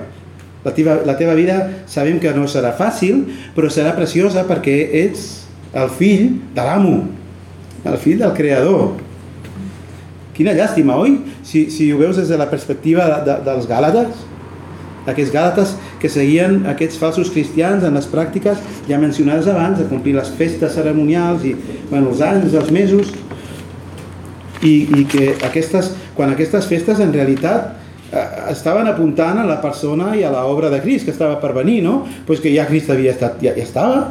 la 0.67 0.73
teva, 0.75 0.97
la 1.05 1.15
teva 1.15 1.33
vida 1.33 1.57
sabem 1.87 2.17
que 2.19 2.33
no 2.35 2.43
serà 2.51 2.73
fàcil, 2.75 3.23
però 3.55 3.69
serà 3.71 3.93
preciosa 3.95 4.43
perquè 4.47 4.75
ets 5.05 5.27
el 5.77 5.91
fill 5.95 6.33
de 6.55 6.63
l'amo, 6.65 6.95
el 7.87 7.99
fill 8.01 8.19
del 8.19 8.33
creador. 8.35 8.97
Quina 10.35 10.51
llàstima, 10.57 10.97
oi? 10.99 11.15
Si, 11.47 11.67
si 11.71 11.87
ho 11.93 12.01
veus 12.01 12.19
des 12.19 12.27
de 12.33 12.39
la 12.39 12.49
perspectiva 12.51 13.05
de, 13.13 13.21
de, 13.29 13.37
dels 13.47 13.69
gàlates, 13.69 14.25
aquests 15.07 15.31
gàlates 15.31 15.71
que 16.01 16.11
seguien 16.11 16.65
aquests 16.67 16.99
falsos 16.99 17.31
cristians 17.31 17.85
en 17.87 17.95
les 17.95 18.09
pràctiques 18.11 18.59
ja 18.89 18.99
mencionades 18.99 19.47
abans, 19.47 19.79
de 19.79 19.87
complir 19.87 20.17
les 20.17 20.33
festes 20.35 20.75
ceremonials 20.75 21.47
i 21.47 21.55
bueno, 21.87 22.11
els 22.11 22.21
anys, 22.27 22.57
els 22.59 22.73
mesos, 22.75 23.15
i, 24.61 24.87
i 24.99 25.05
que 25.09 25.33
aquestes, 25.45 25.91
quan 26.17 26.31
aquestes 26.33 26.67
festes 26.69 27.01
en 27.03 27.13
realitat 27.13 27.73
eh, 28.11 28.23
estaven 28.51 28.87
apuntant 28.89 29.41
a 29.41 29.45
la 29.47 29.59
persona 29.61 30.13
i 30.17 30.23
a 30.25 30.31
l'obra 30.33 30.71
de 30.73 30.81
Crist 30.81 31.05
que 31.05 31.13
estava 31.13 31.37
per 31.41 31.53
venir, 31.57 31.81
no? 31.85 31.99
Pues 32.25 32.41
que 32.41 32.53
ja 32.53 32.65
Crist 32.69 32.89
havia 32.93 33.13
estat, 33.13 33.41
ja, 33.43 33.53
ja 33.57 33.65
estava. 33.65 34.01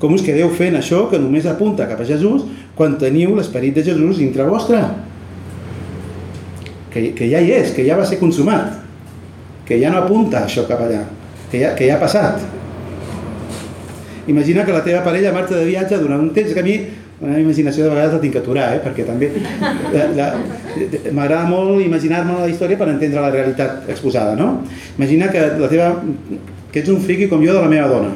Com 0.00 0.12
us 0.12 0.24
quedeu 0.24 0.50
fent 0.52 0.76
això 0.76 1.06
que 1.10 1.20
només 1.20 1.46
apunta 1.48 1.88
cap 1.88 2.02
a 2.02 2.08
Jesús 2.08 2.44
quan 2.76 2.98
teniu 3.00 3.32
l'esperit 3.36 3.76
de 3.76 3.84
Jesús 3.86 4.20
dintre 4.20 4.44
vostre? 4.48 4.82
Que, 6.92 7.12
que 7.16 7.30
ja 7.30 7.40
hi 7.40 7.54
és, 7.56 7.72
que 7.76 7.84
ja 7.86 7.96
va 7.96 8.04
ser 8.08 8.20
consumat, 8.20 8.76
que 9.68 9.80
ja 9.80 9.88
no 9.92 10.02
apunta 10.02 10.44
això 10.44 10.66
cap 10.68 10.84
allà, 10.84 11.02
que 11.50 11.60
ja, 11.60 11.72
que 11.76 11.88
ja 11.88 11.96
ha 11.96 12.02
passat. 12.02 12.44
Imagina 14.26 14.64
que 14.66 14.74
la 14.74 14.82
teva 14.84 15.04
parella 15.04 15.32
marxa 15.32 15.56
de 15.56 15.66
viatge 15.68 16.00
durant 16.02 16.20
un 16.20 16.32
temps 16.34 16.52
que 16.52 16.60
a 16.60 16.66
mi 16.66 16.76
la 17.20 17.38
imaginació 17.40 17.86
de 17.86 17.90
vegades 17.94 18.12
la 18.12 18.20
tinc 18.20 18.34
que 18.34 18.42
aturar, 18.42 18.66
eh? 18.76 18.80
perquè 18.84 19.06
també 19.08 19.30
m'agrada 21.16 21.46
molt 21.48 21.80
imaginar-me 21.80 22.42
la 22.42 22.48
història 22.50 22.76
per 22.76 22.90
entendre 22.92 23.22
la 23.24 23.32
realitat 23.32 23.88
exposada, 23.88 24.34
no? 24.36 24.66
Imagina 24.98 25.30
que 25.32 25.46
la 25.56 25.70
teva 25.72 25.94
que 26.72 26.82
ets 26.82 26.92
un 26.92 27.00
friqui 27.00 27.30
com 27.30 27.40
jo 27.40 27.54
de 27.56 27.62
la 27.62 27.70
meva 27.72 27.88
dona, 27.88 28.10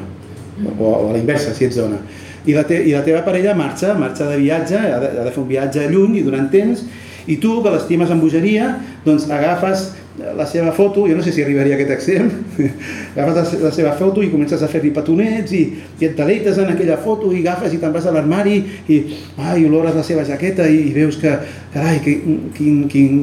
o, 0.67 0.73
o 0.77 0.91
a 1.07 1.13
la 1.15 1.21
inversa, 1.21 1.55
si 1.57 1.65
ets 1.65 1.79
dona, 1.81 1.97
i 2.45 2.53
la, 2.53 2.61
te, 2.69 2.77
i 2.77 2.93
la 2.93 3.01
teva 3.05 3.23
parella 3.25 3.55
marxa, 3.57 3.95
marxa 3.97 4.29
de 4.29 4.37
viatge, 4.41 4.77
ha 4.77 4.99
de, 5.01 5.09
ha 5.17 5.25
de 5.25 5.33
fer 5.33 5.41
un 5.41 5.49
viatge 5.49 5.87
lluny 5.89 6.19
i 6.19 6.23
durant 6.25 6.45
temps, 6.53 6.85
i 7.25 7.37
tu, 7.41 7.57
que 7.65 7.73
l'estimes 7.73 8.13
amb 8.13 8.21
bogeria, 8.21 8.75
doncs 9.05 9.27
agafes 9.33 9.89
la 10.19 10.45
seva 10.45 10.73
foto, 10.75 11.05
jo 11.07 11.15
no 11.15 11.23
sé 11.23 11.31
si 11.31 11.41
arribaria 11.41 11.77
a 11.77 11.77
aquest 11.79 11.91
extrem, 11.95 12.27
agafes 13.15 13.53
la, 13.61 13.69
seva 13.71 13.93
foto 13.95 14.19
i 14.21 14.29
comences 14.31 14.59
a 14.59 14.67
fer-li 14.67 14.91
petonets 14.91 15.53
i, 15.55 15.61
i 16.01 16.07
et 16.09 16.17
deleites 16.17 16.59
en 16.59 16.73
aquella 16.73 16.97
foto 16.99 17.31
i 17.31 17.39
agafes 17.39 17.71
i 17.73 17.79
te'n 17.79 17.93
vas 17.95 18.09
a 18.09 18.11
l'armari 18.11 18.57
i, 18.91 18.97
ai, 19.39 19.63
olores 19.69 19.95
la 19.95 20.03
seva 20.03 20.25
jaqueta 20.27 20.67
i, 20.67 20.81
i 20.89 20.93
veus 20.95 21.15
que, 21.21 21.31
carai, 21.71 22.01
que, 22.03 22.17
quin, 22.57 22.83
quin 22.91 23.21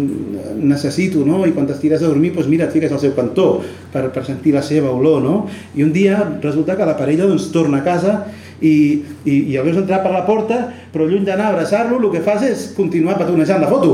necessito, 0.64 1.26
no? 1.28 1.42
I 1.44 1.52
quan 1.52 1.68
t'estires 1.68 2.02
a 2.02 2.08
dormir, 2.08 2.32
doncs 2.32 2.48
mira, 2.48 2.66
et 2.66 2.74
fiques 2.74 2.92
al 2.94 3.02
seu 3.02 3.12
cantó 3.16 3.50
per, 3.92 4.08
per 4.14 4.24
sentir 4.26 4.56
la 4.56 4.64
seva 4.64 4.88
olor, 4.88 5.20
no? 5.24 5.38
I 5.76 5.84
un 5.84 5.92
dia 5.92 6.22
resulta 6.40 6.78
que 6.78 6.88
la 6.88 6.96
parella 6.96 7.28
doncs 7.28 7.50
torna 7.52 7.82
a 7.82 7.86
casa 7.86 8.22
i, 8.60 9.04
i, 9.28 9.34
i 9.52 9.58
el 9.58 9.68
veus 9.68 9.76
entrar 9.84 10.00
per 10.02 10.14
la 10.16 10.24
porta, 10.26 10.64
però 10.94 11.04
lluny 11.04 11.28
d'anar 11.28 11.50
a 11.50 11.58
abraçar-lo, 11.58 12.00
el 12.00 12.08
que 12.16 12.24
fas 12.24 12.48
és 12.48 12.70
continuar 12.78 13.20
petonejant 13.20 13.60
la 13.60 13.68
foto. 13.70 13.92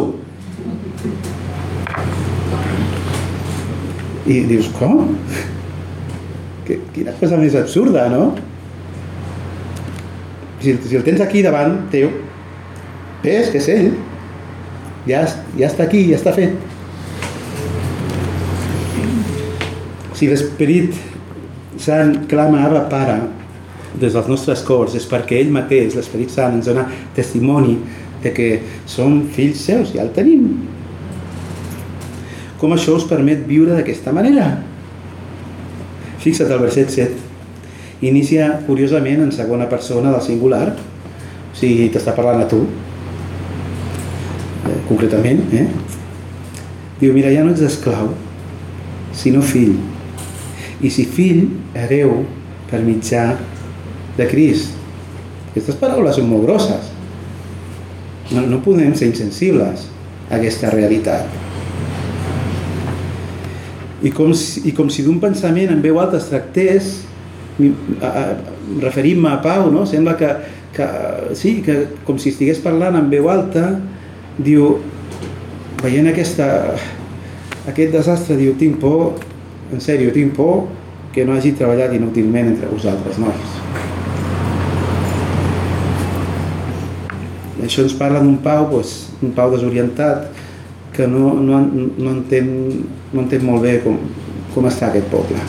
I 4.24 4.40
dius, 4.48 4.70
com? 4.78 5.12
Que, 6.64 6.78
quina 6.94 7.12
cosa 7.20 7.36
més 7.36 7.56
absurda, 7.58 8.06
no? 8.08 8.30
Si, 10.62 10.72
si 10.80 10.96
el 10.96 11.04
tens 11.04 11.20
aquí 11.20 11.42
davant 11.44 11.76
teu, 11.92 12.08
ves 13.24 13.50
que 13.52 13.60
és 13.60 13.68
ell, 13.74 13.90
ja, 15.08 15.24
ja 15.58 15.68
està 15.68 15.84
aquí, 15.84 16.06
ja 16.08 16.16
està 16.16 16.32
fet. 16.36 16.56
Si 20.14 20.30
l'Esperit 20.30 20.96
Sant 21.84 22.20
clama 22.30 22.60
Abba 22.64 22.84
Pare 22.86 23.16
des 23.98 24.14
dels 24.14 24.28
nostres 24.30 24.62
cors 24.64 24.94
és 24.94 25.04
perquè 25.10 25.40
ell 25.42 25.50
mateix, 25.52 25.96
l'Esperit 25.98 26.30
Sant, 26.32 26.54
ens 26.56 26.70
dona 26.70 26.86
testimoni 27.16 27.74
de 28.22 28.32
que 28.32 28.48
som 28.88 29.24
fills 29.34 29.66
seus, 29.66 29.92
ja 29.92 30.06
el 30.06 30.12
tenim, 30.16 30.46
com 32.60 32.74
això 32.74 32.94
us 32.96 33.06
permet 33.08 33.44
viure 33.48 33.74
d'aquesta 33.74 34.12
manera? 34.14 34.48
Fixa't 36.22 36.52
al 36.52 36.62
verset 36.62 36.92
7. 36.94 37.16
Inicia 38.04 38.50
curiosament 38.66 39.22
en 39.24 39.32
segona 39.32 39.68
persona 39.70 40.12
del 40.14 40.22
singular, 40.24 40.68
o 40.74 41.56
sigui, 41.56 41.90
t'està 41.92 42.14
parlant 42.16 42.42
a 42.42 42.48
tu, 42.50 42.62
eh, 44.64 44.78
concretament, 44.88 45.42
eh? 45.52 45.66
Diu, 47.00 47.12
mira, 47.12 47.32
ja 47.34 47.44
no 47.44 47.52
ets 47.52 47.64
esclau, 47.64 48.12
sinó 49.12 49.42
fill. 49.42 49.76
I 50.84 50.90
si 50.90 51.04
fill, 51.06 51.46
hereu 51.74 52.22
per 52.70 52.82
mitjà 52.84 53.26
de 54.16 54.26
Crist. 54.30 54.74
Aquestes 55.50 55.78
paraules 55.78 56.16
són 56.18 56.28
molt 56.30 56.46
grosses. 56.48 56.90
No, 58.32 58.42
no 58.48 58.62
podem 58.64 58.94
ser 58.96 59.10
insensibles 59.12 59.88
a 60.30 60.38
aquesta 60.38 60.72
realitat. 60.72 61.43
I 64.04 64.12
com 64.12 64.34
si, 64.36 64.66
i 64.68 64.74
com 64.76 64.90
si 64.92 65.04
d'un 65.06 65.16
pensament 65.22 65.72
en 65.72 65.80
veu 65.84 65.98
alta 66.00 66.18
es 66.20 66.28
tractés, 66.28 66.94
referint-me 68.82 69.30
a 69.30 69.38
Pau, 69.42 69.70
no? 69.72 69.86
sembla 69.86 70.16
que, 70.20 70.28
que, 70.76 70.88
sí, 71.38 71.60
que 71.64 71.78
com 72.04 72.18
si 72.20 72.34
estigués 72.34 72.60
parlant 72.64 72.98
en 72.98 73.08
veu 73.12 73.30
alta, 73.32 73.68
diu, 74.36 74.78
veient 75.82 76.10
aquesta, 76.10 76.48
aquest 77.70 77.94
desastre, 77.94 78.36
diu, 78.40 78.56
tinc 78.60 78.80
por, 78.82 79.20
en 79.72 79.80
sèrio, 79.80 80.12
tinc 80.12 80.34
por 80.36 80.66
que 81.14 81.24
no 81.24 81.36
hagi 81.36 81.54
treballat 81.54 81.94
inútilment 81.94 82.50
entre 82.50 82.68
vosaltres, 82.72 83.20
nois. 83.22 83.60
Això 87.64 87.84
ens 87.86 87.94
parla 87.96 88.20
d'un 88.20 88.36
Pau, 88.44 88.66
doncs, 88.74 88.96
un 89.24 89.30
Pau 89.36 89.52
desorientat, 89.54 90.26
que 90.94 91.06
no, 91.10 91.34
no, 91.34 91.60
no, 91.60 92.10
entén, 92.12 92.48
no 93.12 93.24
entén 93.24 93.42
molt 93.44 93.64
bé 93.66 93.78
com, 93.82 93.98
com 94.54 94.66
està 94.70 94.88
aquest 94.88 95.10
poble. 95.12 95.42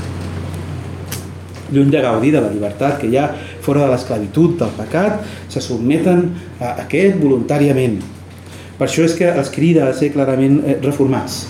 Lluny 1.74 1.92
de 1.94 2.02
gaudir 2.02 2.34
de 2.34 2.42
la 2.42 2.52
llibertat 2.54 3.00
que 3.02 3.10
hi 3.10 3.18
ha 3.18 3.30
fora 3.66 3.86
de 3.86 3.92
l'esclavitud, 3.94 4.58
del 4.60 4.74
pecat, 4.78 5.22
se 5.50 5.62
sotmeten 5.62 6.28
a 6.60 6.76
aquest 6.86 7.18
voluntàriament. 7.22 8.00
Per 8.78 8.88
això 8.88 9.06
és 9.06 9.16
que 9.18 9.30
els 9.30 9.52
crida 9.54 9.88
a 9.88 9.96
ser 9.96 10.12
clarament 10.14 10.60
eh, 10.66 10.80
reformats. 10.84 11.46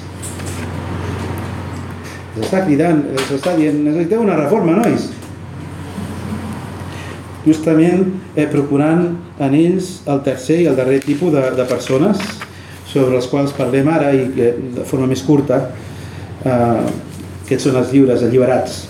Els 2.35 2.43
està 2.45 2.65
cridant, 2.65 2.99
els 3.15 3.31
està 3.31 3.55
dient, 3.55 3.79
necessiteu 3.87 4.23
una 4.23 4.35
reforma, 4.39 4.75
nois. 4.81 5.07
Justament 7.45 8.09
eh, 8.35 8.47
procurant 8.51 9.07
en 9.39 9.55
ells 9.55 10.01
el 10.11 10.19
tercer 10.25 10.63
i 10.63 10.67
el 10.67 10.75
darrer 10.75 10.99
tipus 11.03 11.31
de, 11.35 11.43
de 11.55 11.67
persones 11.69 12.23
sobre 12.95 13.19
els 13.19 13.27
quals 13.27 13.55
parlem 13.55 13.89
ara 13.91 14.13
i 14.15 14.29
que 14.35 14.53
de 14.77 14.85
forma 14.87 15.09
més 15.11 15.23
curta, 15.27 15.59
eh, 16.45 16.85
aquests 17.43 17.67
són 17.67 17.79
els 17.81 17.91
lliures, 17.91 18.23
alliberats. 18.23 18.85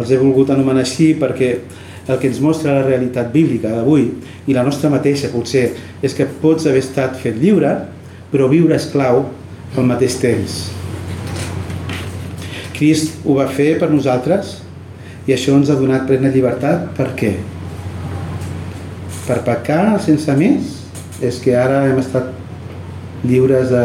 Els 0.00 0.10
he 0.10 0.18
volgut 0.18 0.50
anomenar 0.50 0.82
així 0.82 1.12
perquè 1.20 1.52
el 2.10 2.18
que 2.18 2.30
ens 2.30 2.40
mostra 2.42 2.74
la 2.78 2.86
realitat 2.86 3.30
bíblica 3.32 3.70
d'avui 3.70 4.08
i 4.48 4.56
la 4.56 4.64
nostra 4.66 4.90
mateixa 4.90 5.30
potser 5.30 5.68
és 6.02 6.16
que 6.16 6.26
pots 6.42 6.66
haver 6.66 6.82
estat 6.82 7.18
fet 7.20 7.38
lliure 7.38 7.76
però 8.32 8.48
viure 8.50 8.74
esclau 8.78 9.24
al 9.76 9.86
mateix 9.86 10.16
temps. 10.22 10.58
Crist 12.74 13.22
ho 13.26 13.36
va 13.38 13.46
fer 13.52 13.74
per 13.78 13.90
nosaltres 13.92 14.56
i 15.28 15.34
això 15.36 15.54
ens 15.58 15.70
ha 15.70 15.78
donat 15.78 16.08
plena 16.08 16.32
llibertat. 16.32 16.90
Per 16.96 17.10
què? 17.18 17.34
Per 19.28 19.40
pecar 19.46 20.00
sense 20.02 20.34
més? 20.38 20.76
És 21.20 21.38
que 21.44 21.52
ara 21.54 21.84
hem 21.90 22.00
estat 22.00 22.39
lliures 23.24 23.70
de... 23.70 23.84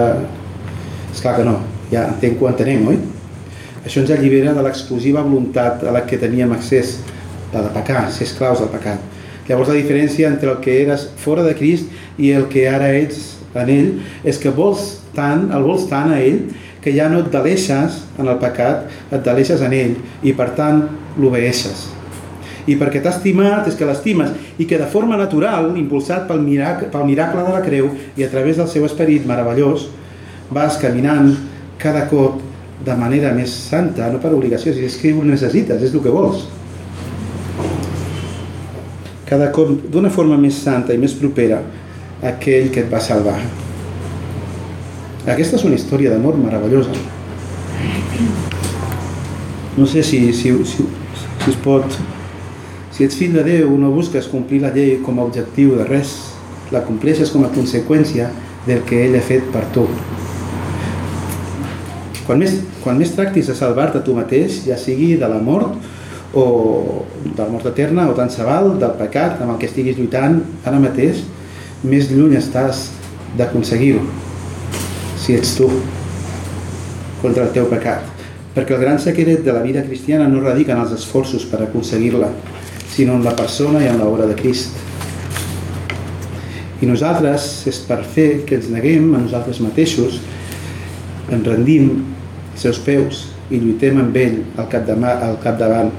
Esclar 1.13 1.38
que 1.38 1.45
no, 1.48 1.60
ja 1.91 2.08
entenc 2.12 2.38
que 2.38 2.45
ho 2.45 2.50
entenem, 2.50 2.88
oi? 2.91 2.98
Això 3.86 4.02
ens 4.02 4.12
allibera 4.12 4.56
de 4.56 4.63
l'exclusiva 4.65 5.24
voluntat 5.24 5.86
a 5.86 5.93
la 5.95 6.02
que 6.10 6.19
teníem 6.19 6.52
accés, 6.56 6.98
la 7.54 7.63
de 7.67 7.71
pecar, 7.76 8.08
ser 8.12 8.26
esclaus 8.28 8.60
del 8.60 8.71
pecat. 8.74 9.00
Llavors 9.48 9.69
la 9.69 9.78
diferència 9.78 10.28
entre 10.28 10.52
el 10.52 10.60
que 10.63 10.80
eres 10.82 11.06
fora 11.21 11.45
de 11.45 11.54
Crist 11.56 11.91
i 12.17 12.34
el 12.34 12.50
que 12.52 12.65
ara 12.67 12.89
ets 12.98 13.36
en 13.56 13.69
ell 13.71 13.91
és 14.28 14.41
que 14.41 14.52
vols 14.52 14.88
tant, 15.15 15.48
el 15.54 15.63
vols 15.63 15.86
tant 15.91 16.12
a 16.12 16.19
ell 16.19 16.41
que 16.84 16.93
ja 16.93 17.08
no 17.10 17.21
et 17.24 17.32
deleixes 17.34 18.02
en 18.19 18.28
el 18.28 18.39
pecat, 18.41 18.89
et 19.13 19.21
deleixes 19.26 19.62
en 19.65 19.74
ell 19.74 19.95
i 20.26 20.34
per 20.38 20.52
tant 20.58 20.84
l'obeeixes 21.21 21.86
i 22.65 22.75
perquè 22.80 23.01
t'ha 23.01 23.13
estimat 23.13 23.67
és 23.69 23.78
que 23.78 23.86
l'estimes 23.88 24.32
i 24.58 24.65
que 24.65 24.80
de 24.82 24.88
forma 24.89 25.17
natural, 25.19 25.69
impulsat 25.78 26.25
pel 26.30 26.41
miracle, 26.41 26.89
pel 26.93 27.06
miracle 27.06 27.43
de 27.45 27.54
la 27.54 27.62
creu 27.65 27.91
i 28.17 28.25
a 28.25 28.32
través 28.32 28.58
del 28.58 28.69
seu 28.71 28.86
esperit 28.88 29.28
meravellós, 29.30 29.88
vas 30.49 30.78
caminant 30.82 31.34
cada 31.82 32.06
cop 32.10 32.41
de 32.86 32.95
manera 32.97 33.32
més 33.34 33.54
santa, 33.69 34.10
no 34.12 34.19
per 34.21 34.34
obligació, 34.36 34.73
si 34.73 34.86
és 34.86 34.97
que 34.99 35.13
ho 35.13 35.23
necessites, 35.25 35.82
és 35.82 35.93
el 35.93 36.04
que 36.04 36.13
vols. 36.13 36.45
Cada 39.25 39.49
cop 39.54 39.71
d'una 39.91 40.12
forma 40.13 40.38
més 40.38 40.58
santa 40.62 40.93
i 40.93 41.01
més 41.01 41.15
propera 41.17 41.62
a 42.21 42.34
aquell 42.36 42.69
que 42.73 42.84
et 42.84 42.91
va 42.91 43.01
salvar. 43.01 43.38
Aquesta 45.25 45.58
és 45.58 45.63
una 45.65 45.78
història 45.78 46.12
d'amor 46.13 46.38
meravellosa. 46.38 46.93
No 49.75 49.88
sé 49.89 50.04
si, 50.06 50.19
si, 50.34 50.54
si, 50.69 50.86
si 50.86 51.49
es 51.51 51.58
pot 51.63 51.97
si 52.96 53.04
ets 53.04 53.18
fill 53.20 53.34
de 53.36 53.44
Déu, 53.44 53.74
no 53.76 53.90
busques 53.92 54.30
complir 54.32 54.62
la 54.64 54.70
llei 54.72 55.02
com 55.04 55.18
a 55.20 55.26
objectiu 55.28 55.74
de 55.76 55.84
res, 55.84 56.14
la 56.72 56.80
compleixes 56.88 57.34
com 57.34 57.44
a 57.44 57.50
conseqüència 57.52 58.30
del 58.64 58.86
que 58.88 59.02
ell 59.04 59.18
ha 59.20 59.24
fet 59.24 59.50
per 59.52 59.66
tu. 59.76 59.84
Quan 62.26 62.40
més, 62.40 62.56
quan 62.86 62.96
més 62.98 63.12
tractis 63.12 63.52
de 63.52 63.58
salvar-te 63.58 64.00
tu 64.06 64.16
mateix, 64.16 64.62
ja 64.70 64.80
sigui 64.80 65.12
de 65.20 65.28
la 65.28 65.42
mort 65.44 65.76
o 66.36 66.46
de 67.26 67.36
la 67.42 67.50
mort 67.52 67.68
eterna 67.68 68.08
o 68.08 68.16
tant 68.16 68.32
se 68.32 68.48
val 68.48 68.78
del 68.80 68.96
pecat 68.96 69.44
amb 69.44 69.54
el 69.54 69.60
que 69.60 69.68
estiguis 69.68 70.00
lluitant 70.00 70.40
ara 70.64 70.80
mateix, 70.80 71.20
més 71.84 72.08
lluny 72.10 72.40
estàs 72.40 72.88
d'aconseguir-ho, 73.36 74.08
si 75.20 75.36
ets 75.36 75.54
tu. 75.60 75.70
contra 77.22 77.44
el 77.44 77.54
teu 77.56 77.66
pecat. 77.66 78.04
Perquè 78.54 78.76
el 78.76 78.82
gran 78.84 79.00
secret 79.02 79.42
de 79.44 79.54
la 79.56 79.64
vida 79.64 79.82
cristiana 79.84 80.28
no 80.30 80.44
radica 80.44 80.76
en 80.76 80.84
els 80.84 80.92
esforços 80.94 81.46
per 81.50 81.64
aconseguir-la, 81.64 82.30
sinó 82.96 83.18
en 83.20 83.26
la 83.26 83.36
persona 83.36 83.82
i 83.84 83.90
en 83.92 83.98
l'obra 84.00 84.24
de 84.30 84.38
Crist. 84.40 84.78
I 86.80 86.88
nosaltres 86.88 87.66
és 87.68 87.82
per 87.84 88.00
fer 88.08 88.46
que 88.48 88.56
ens 88.56 88.70
neguem 88.72 89.10
a 89.18 89.20
nosaltres 89.20 89.60
mateixos, 89.64 90.22
ens 91.28 91.48
rendim 91.48 91.90
als 92.54 92.64
seus 92.64 92.80
peus 92.86 93.26
i 93.52 93.60
lluitem 93.60 94.00
amb 94.00 94.16
ell 94.16 94.38
al, 94.56 94.70
capdemà, 94.72 95.12
al 95.28 95.36
capdavant, 95.44 95.92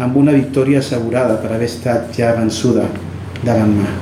amb 0.00 0.16
una 0.16 0.32
victòria 0.32 0.80
assegurada 0.80 1.36
per 1.42 1.52
haver 1.52 1.68
estat 1.68 2.16
ja 2.16 2.32
vençuda 2.38 2.86
davant 3.44 3.76
mà. 3.76 3.92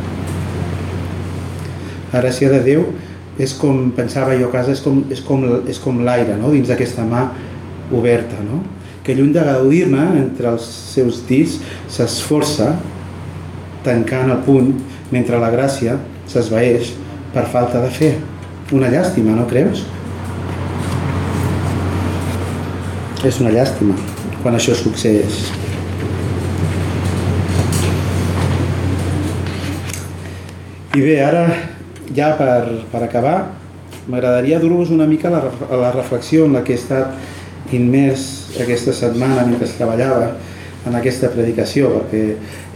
La 2.12 2.22
gràcia 2.22 2.52
de 2.54 2.62
Déu 2.62 2.86
és 3.42 3.52
com, 3.58 3.90
pensava 3.96 4.38
jo 4.38 4.46
a 4.46 4.54
casa, 4.54 4.78
és 4.78 4.84
com, 4.84 5.02
és 5.10 5.26
com, 5.26 5.42
és 5.66 5.82
com 5.82 5.98
l'aire 6.06 6.38
no? 6.38 6.54
dins 6.54 6.70
d'aquesta 6.70 7.02
mà 7.08 7.26
oberta, 7.90 8.38
no? 8.46 8.62
Que 9.06 9.14
lluny 9.14 9.30
de 9.30 9.42
gaudir-ne 9.46 10.04
entre 10.18 10.50
els 10.50 10.64
seus 10.66 11.20
dits 11.28 11.60
s'esforça 11.94 12.72
tancant 13.86 14.32
el 14.34 14.40
puny 14.42 14.72
mentre 15.14 15.38
la 15.38 15.52
gràcia 15.52 15.94
s'esvaeix 16.26 16.90
per 17.30 17.44
falta 17.52 17.78
de 17.84 17.90
fer. 17.94 18.16
Una 18.74 18.90
llàstima, 18.90 19.36
no 19.38 19.44
creus? 19.46 19.84
És 23.22 23.38
una 23.38 23.52
llàstima 23.54 23.94
quan 24.42 24.58
això 24.58 24.74
succeeix. 24.74 25.38
I 30.96 31.04
bé, 31.04 31.20
ara 31.22 31.44
ja 32.16 32.32
per, 32.38 32.82
per 32.90 33.04
acabar, 33.04 33.36
m'agradaria 34.10 34.58
dur-vos 34.58 34.90
una 34.90 35.06
mica 35.06 35.30
la, 35.30 35.44
la 35.70 35.92
reflexió 35.94 36.46
en 36.46 36.58
la 36.58 36.64
que 36.66 36.74
he 36.74 36.80
estat 36.80 37.74
immers 37.76 38.45
aquesta 38.64 38.94
setmana 38.94 39.46
mentre 39.46 39.68
treballava 39.76 40.30
en 40.86 40.94
aquesta 40.94 41.30
predicació, 41.32 41.90
perquè 41.96 42.22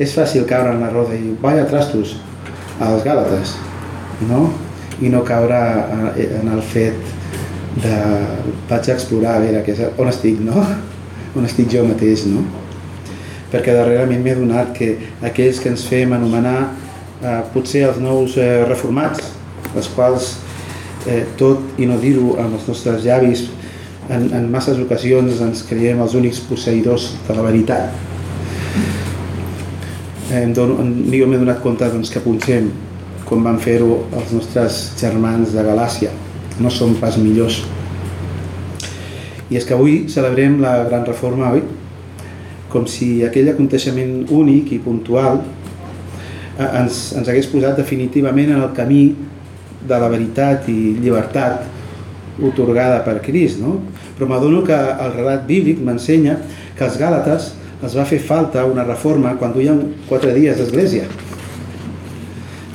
és 0.03 0.15
fàcil 0.17 0.47
caure 0.49 0.75
en 0.75 0.83
l'error 0.83 1.09
de 1.11 1.19
dir, 1.21 1.37
vaya 1.43 1.67
trastos 1.71 2.17
als 2.83 3.05
Gàlates, 3.07 3.55
no? 4.29 4.49
I 5.01 5.09
no 5.13 5.23
caure 5.25 5.61
en 6.19 6.51
el 6.53 6.63
fet 6.73 6.97
de 7.81 7.97
vaig 8.69 8.89
a 8.89 8.95
explorar 8.97 9.37
a 9.37 9.45
veure 9.45 9.63
que 9.65 9.73
és, 9.77 9.83
on 9.99 10.11
estic, 10.11 10.41
no? 10.45 10.65
On 11.39 11.45
estic 11.47 11.69
jo 11.71 11.85
mateix, 11.87 12.25
no? 12.27 12.41
Perquè 13.53 13.71
darrerament 13.71 14.19
m'he 14.25 14.33
donat 14.35 14.73
que 14.75 14.89
aquells 15.23 15.61
que 15.63 15.71
ens 15.71 15.85
fem 15.87 16.11
anomenar 16.17 16.73
eh, 17.23 17.37
potser 17.55 17.85
els 17.87 18.01
nous 18.03 18.35
eh, 18.35 18.65
reformats, 18.67 19.29
els 19.71 19.91
quals 19.95 20.33
eh, 21.07 21.23
tot 21.39 21.79
i 21.79 21.87
no 21.87 22.01
dir-ho 22.03 22.35
amb 22.43 22.59
els 22.59 22.67
nostres 22.67 23.05
llavis 23.07 23.45
en, 24.11 24.29
en 24.37 24.49
masses 24.53 24.79
ocasions 24.83 25.41
ens 25.45 25.63
creiem 25.69 26.01
els 26.03 26.17
únics 26.19 26.41
posseïdors 26.49 27.11
de 27.27 27.37
la 27.37 27.45
veritat. 27.47 27.95
Em 30.35 30.55
dono, 30.55 30.79
jo 31.11 31.27
m'he 31.27 31.41
donat 31.41 31.63
compte 31.63 31.89
doncs, 31.91 32.11
que 32.13 32.23
punxem 32.23 32.71
com 33.27 33.47
van 33.47 33.59
fer-ho 33.63 34.03
els 34.19 34.35
nostres 34.35 34.81
germans 35.01 35.55
de 35.55 35.65
Galàcia. 35.67 36.11
No 36.61 36.71
som 36.71 36.97
pas 37.01 37.17
millors. 37.19 37.63
I 39.51 39.59
és 39.59 39.67
que 39.67 39.75
avui 39.75 40.05
celebrem 40.11 40.61
la 40.63 40.81
gran 40.87 41.07
reforma, 41.07 41.55
oi? 41.55 41.65
Com 42.71 42.85
si 42.87 43.25
aquell 43.27 43.51
aconteixement 43.51 44.29
únic 44.35 44.71
i 44.77 44.79
puntual 44.83 45.41
Eh, 46.61 46.69
ens, 46.77 46.97
ens 47.17 47.29
hagués 47.31 47.49
posat 47.49 47.79
definitivament 47.81 48.51
en 48.53 48.61
el 48.61 48.73
camí 48.77 49.05
de 49.81 49.99
la 50.03 50.11
veritat 50.13 50.67
i 50.69 50.97
llibertat 51.01 52.43
otorgada 52.45 52.99
per 53.07 53.21
Crist, 53.25 53.63
no? 53.63 53.79
Però 54.21 54.29
m'adono 54.29 54.61
que 54.61 54.77
el 54.77 55.15
relat 55.15 55.47
bíblic 55.49 55.79
m'ensenya 55.81 56.35
que 56.77 56.85
als 56.85 56.99
Gàlates 57.01 57.47
els 57.81 57.95
va 57.97 58.05
fer 58.05 58.19
falta 58.21 58.67
una 58.69 58.85
reforma 58.85 59.33
quan 59.41 59.55
duien 59.55 59.79
quatre 60.11 60.35
dies 60.37 60.59
d'església. 60.61 61.07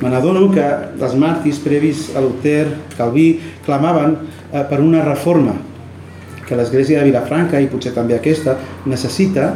Me 0.00 0.10
n'adono 0.10 0.48
que 0.50 0.64
els 0.98 1.14
màrtirs 1.14 1.60
previs 1.62 2.08
a 2.18 2.24
Luther, 2.24 2.66
Calví, 2.96 3.28
clamaven 3.62 4.16
eh, 4.16 4.64
per 4.66 4.80
una 4.82 5.04
reforma, 5.06 5.54
que 6.48 6.58
l'església 6.58 6.98
de 6.98 7.12
Vilafranca, 7.12 7.62
i 7.62 7.70
potser 7.70 7.94
també 7.94 8.18
aquesta, 8.18 8.58
necessita 8.90 9.52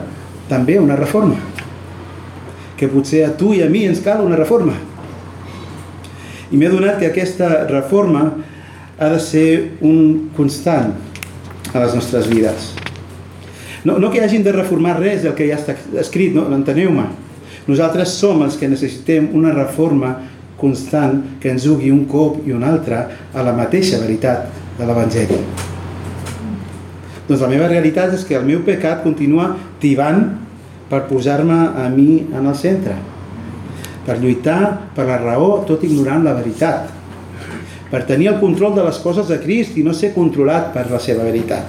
també 0.46 0.78
una 0.78 0.94
reforma 0.94 1.42
que 2.78 2.86
potser 2.86 3.26
a 3.26 3.34
tu 3.34 3.50
i 3.50 3.64
a 3.66 3.68
mi 3.68 3.82
ens 3.90 3.98
cal 4.06 4.22
una 4.22 4.38
reforma. 4.38 4.78
I 6.54 6.56
m'he 6.56 6.70
donat 6.70 7.02
que 7.02 7.10
aquesta 7.10 7.64
reforma 7.66 8.28
ha 8.94 9.10
de 9.10 9.18
ser 9.18 9.48
un 9.82 10.30
constant 10.38 11.09
a 11.72 11.82
les 11.84 11.94
nostres 11.94 12.28
vides. 12.30 12.72
No, 13.84 13.98
no 13.98 14.10
que 14.10 14.20
hagin 14.20 14.44
de 14.44 14.52
reformar 14.52 14.98
res 14.98 15.22
del 15.24 15.34
que 15.38 15.48
ja 15.48 15.56
està 15.56 15.76
escrit, 16.00 16.34
no? 16.36 16.48
enteneu-me. 16.52 17.06
Nosaltres 17.70 18.12
som 18.18 18.42
els 18.44 18.58
que 18.60 18.68
necessitem 18.68 19.30
una 19.36 19.54
reforma 19.54 20.16
constant 20.60 21.22
que 21.40 21.48
ens 21.54 21.64
jugui 21.64 21.92
un 21.92 22.04
cop 22.10 22.42
i 22.44 22.52
un 22.52 22.64
altre 22.66 23.00
a 23.32 23.44
la 23.46 23.54
mateixa 23.56 24.00
veritat 24.02 24.50
de 24.76 24.88
l'Evangeli. 24.88 25.40
Doncs 27.28 27.40
la 27.40 27.48
meva 27.48 27.70
realitat 27.70 28.12
és 28.16 28.26
que 28.26 28.36
el 28.36 28.44
meu 28.44 28.60
pecat 28.66 29.04
continua 29.06 29.54
tibant 29.80 30.24
per 30.90 31.04
posar-me 31.08 31.60
a 31.78 31.86
mi 31.92 32.26
en 32.26 32.48
el 32.50 32.56
centre, 32.58 32.96
per 34.04 34.18
lluitar 34.18 34.90
per 34.96 35.06
la 35.06 35.20
raó 35.22 35.60
tot 35.68 35.84
ignorant 35.86 36.26
la 36.26 36.34
veritat, 36.34 36.90
per 37.90 38.04
tenir 38.06 38.30
el 38.30 38.40
control 38.40 38.76
de 38.76 38.84
les 38.86 38.98
coses 39.02 39.28
de 39.28 39.40
Crist 39.42 39.76
i 39.78 39.84
no 39.86 39.94
ser 39.96 40.12
controlat 40.14 40.70
per 40.74 40.86
la 40.90 41.00
seva 41.02 41.26
veritat. 41.26 41.66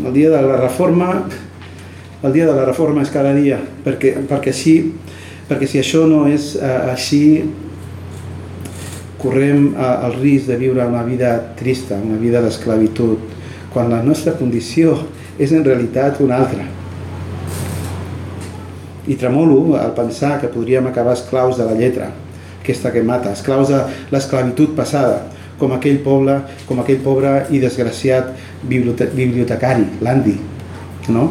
El 0.00 0.12
dia 0.16 0.30
de 0.32 0.40
la 0.40 0.56
reforma, 0.56 1.10
el 2.22 2.32
dia 2.32 2.46
de 2.48 2.54
la 2.56 2.64
reforma 2.64 3.04
és 3.04 3.12
cada 3.12 3.34
dia, 3.36 3.60
perquè, 3.84 4.14
perquè, 4.28 4.54
si, 4.56 4.74
perquè 5.48 5.68
si 5.68 5.80
això 5.82 6.06
no 6.08 6.24
és 6.30 6.54
eh, 6.56 6.72
així, 6.94 7.24
correm 9.20 9.74
eh, 9.74 9.92
el 10.08 10.16
risc 10.22 10.48
de 10.48 10.56
viure 10.60 10.88
una 10.88 11.04
vida 11.04 11.34
trista, 11.60 12.00
una 12.00 12.16
vida 12.20 12.40
d'esclavitud, 12.40 13.28
quan 13.74 13.92
la 13.92 14.00
nostra 14.02 14.32
condició 14.40 14.96
és 15.38 15.52
en 15.52 15.64
realitat 15.64 16.20
una 16.24 16.40
altra 16.40 16.64
i 19.10 19.16
tremolo 19.16 19.76
al 19.76 19.92
pensar 19.96 20.38
que 20.40 20.48
podríem 20.48 20.86
acabar 20.86 21.16
esclaus 21.16 21.56
de 21.58 21.64
la 21.64 21.74
lletra, 21.74 22.10
aquesta 22.70 22.94
que 22.94 23.02
mata, 23.02 23.34
esclaus 23.34 23.68
de 23.68 23.82
l'esclavitud 24.14 24.74
passada, 24.78 25.26
com 25.60 25.74
aquell 25.76 26.00
poble, 26.04 26.38
com 26.68 26.80
aquell 26.80 27.02
pobre 27.04 27.34
i 27.52 27.60
desgraciat 27.60 28.32
bibliotecari, 28.64 29.86
l'Andy, 30.00 30.36
no? 31.12 31.28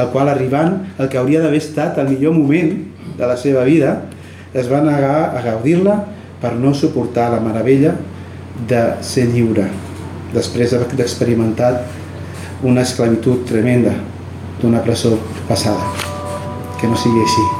el 0.00 0.08
qual 0.14 0.30
arribant 0.32 0.78
el 0.98 1.10
que 1.12 1.18
hauria 1.20 1.42
d'haver 1.42 1.60
estat 1.60 1.98
el 2.00 2.08
millor 2.14 2.34
moment 2.34 2.72
de 3.18 3.28
la 3.28 3.36
seva 3.36 3.66
vida, 3.68 3.96
es 4.54 4.70
va 4.70 4.80
negar 4.82 5.36
a 5.36 5.42
gaudir-la 5.44 6.00
per 6.40 6.54
no 6.56 6.72
suportar 6.74 7.28
la 7.34 7.40
meravella 7.44 7.94
de 8.68 8.82
ser 9.04 9.28
lliure, 9.30 9.68
després 10.34 10.74
d'experimentar 10.96 11.74
una 12.66 12.84
esclavitud 12.84 13.46
tremenda 13.48 13.94
d'una 14.60 14.82
presó 14.84 15.16
passada 15.48 15.92
que 16.80 16.88
no 16.88 16.96
sigui 16.96 17.24
així. 17.24 17.59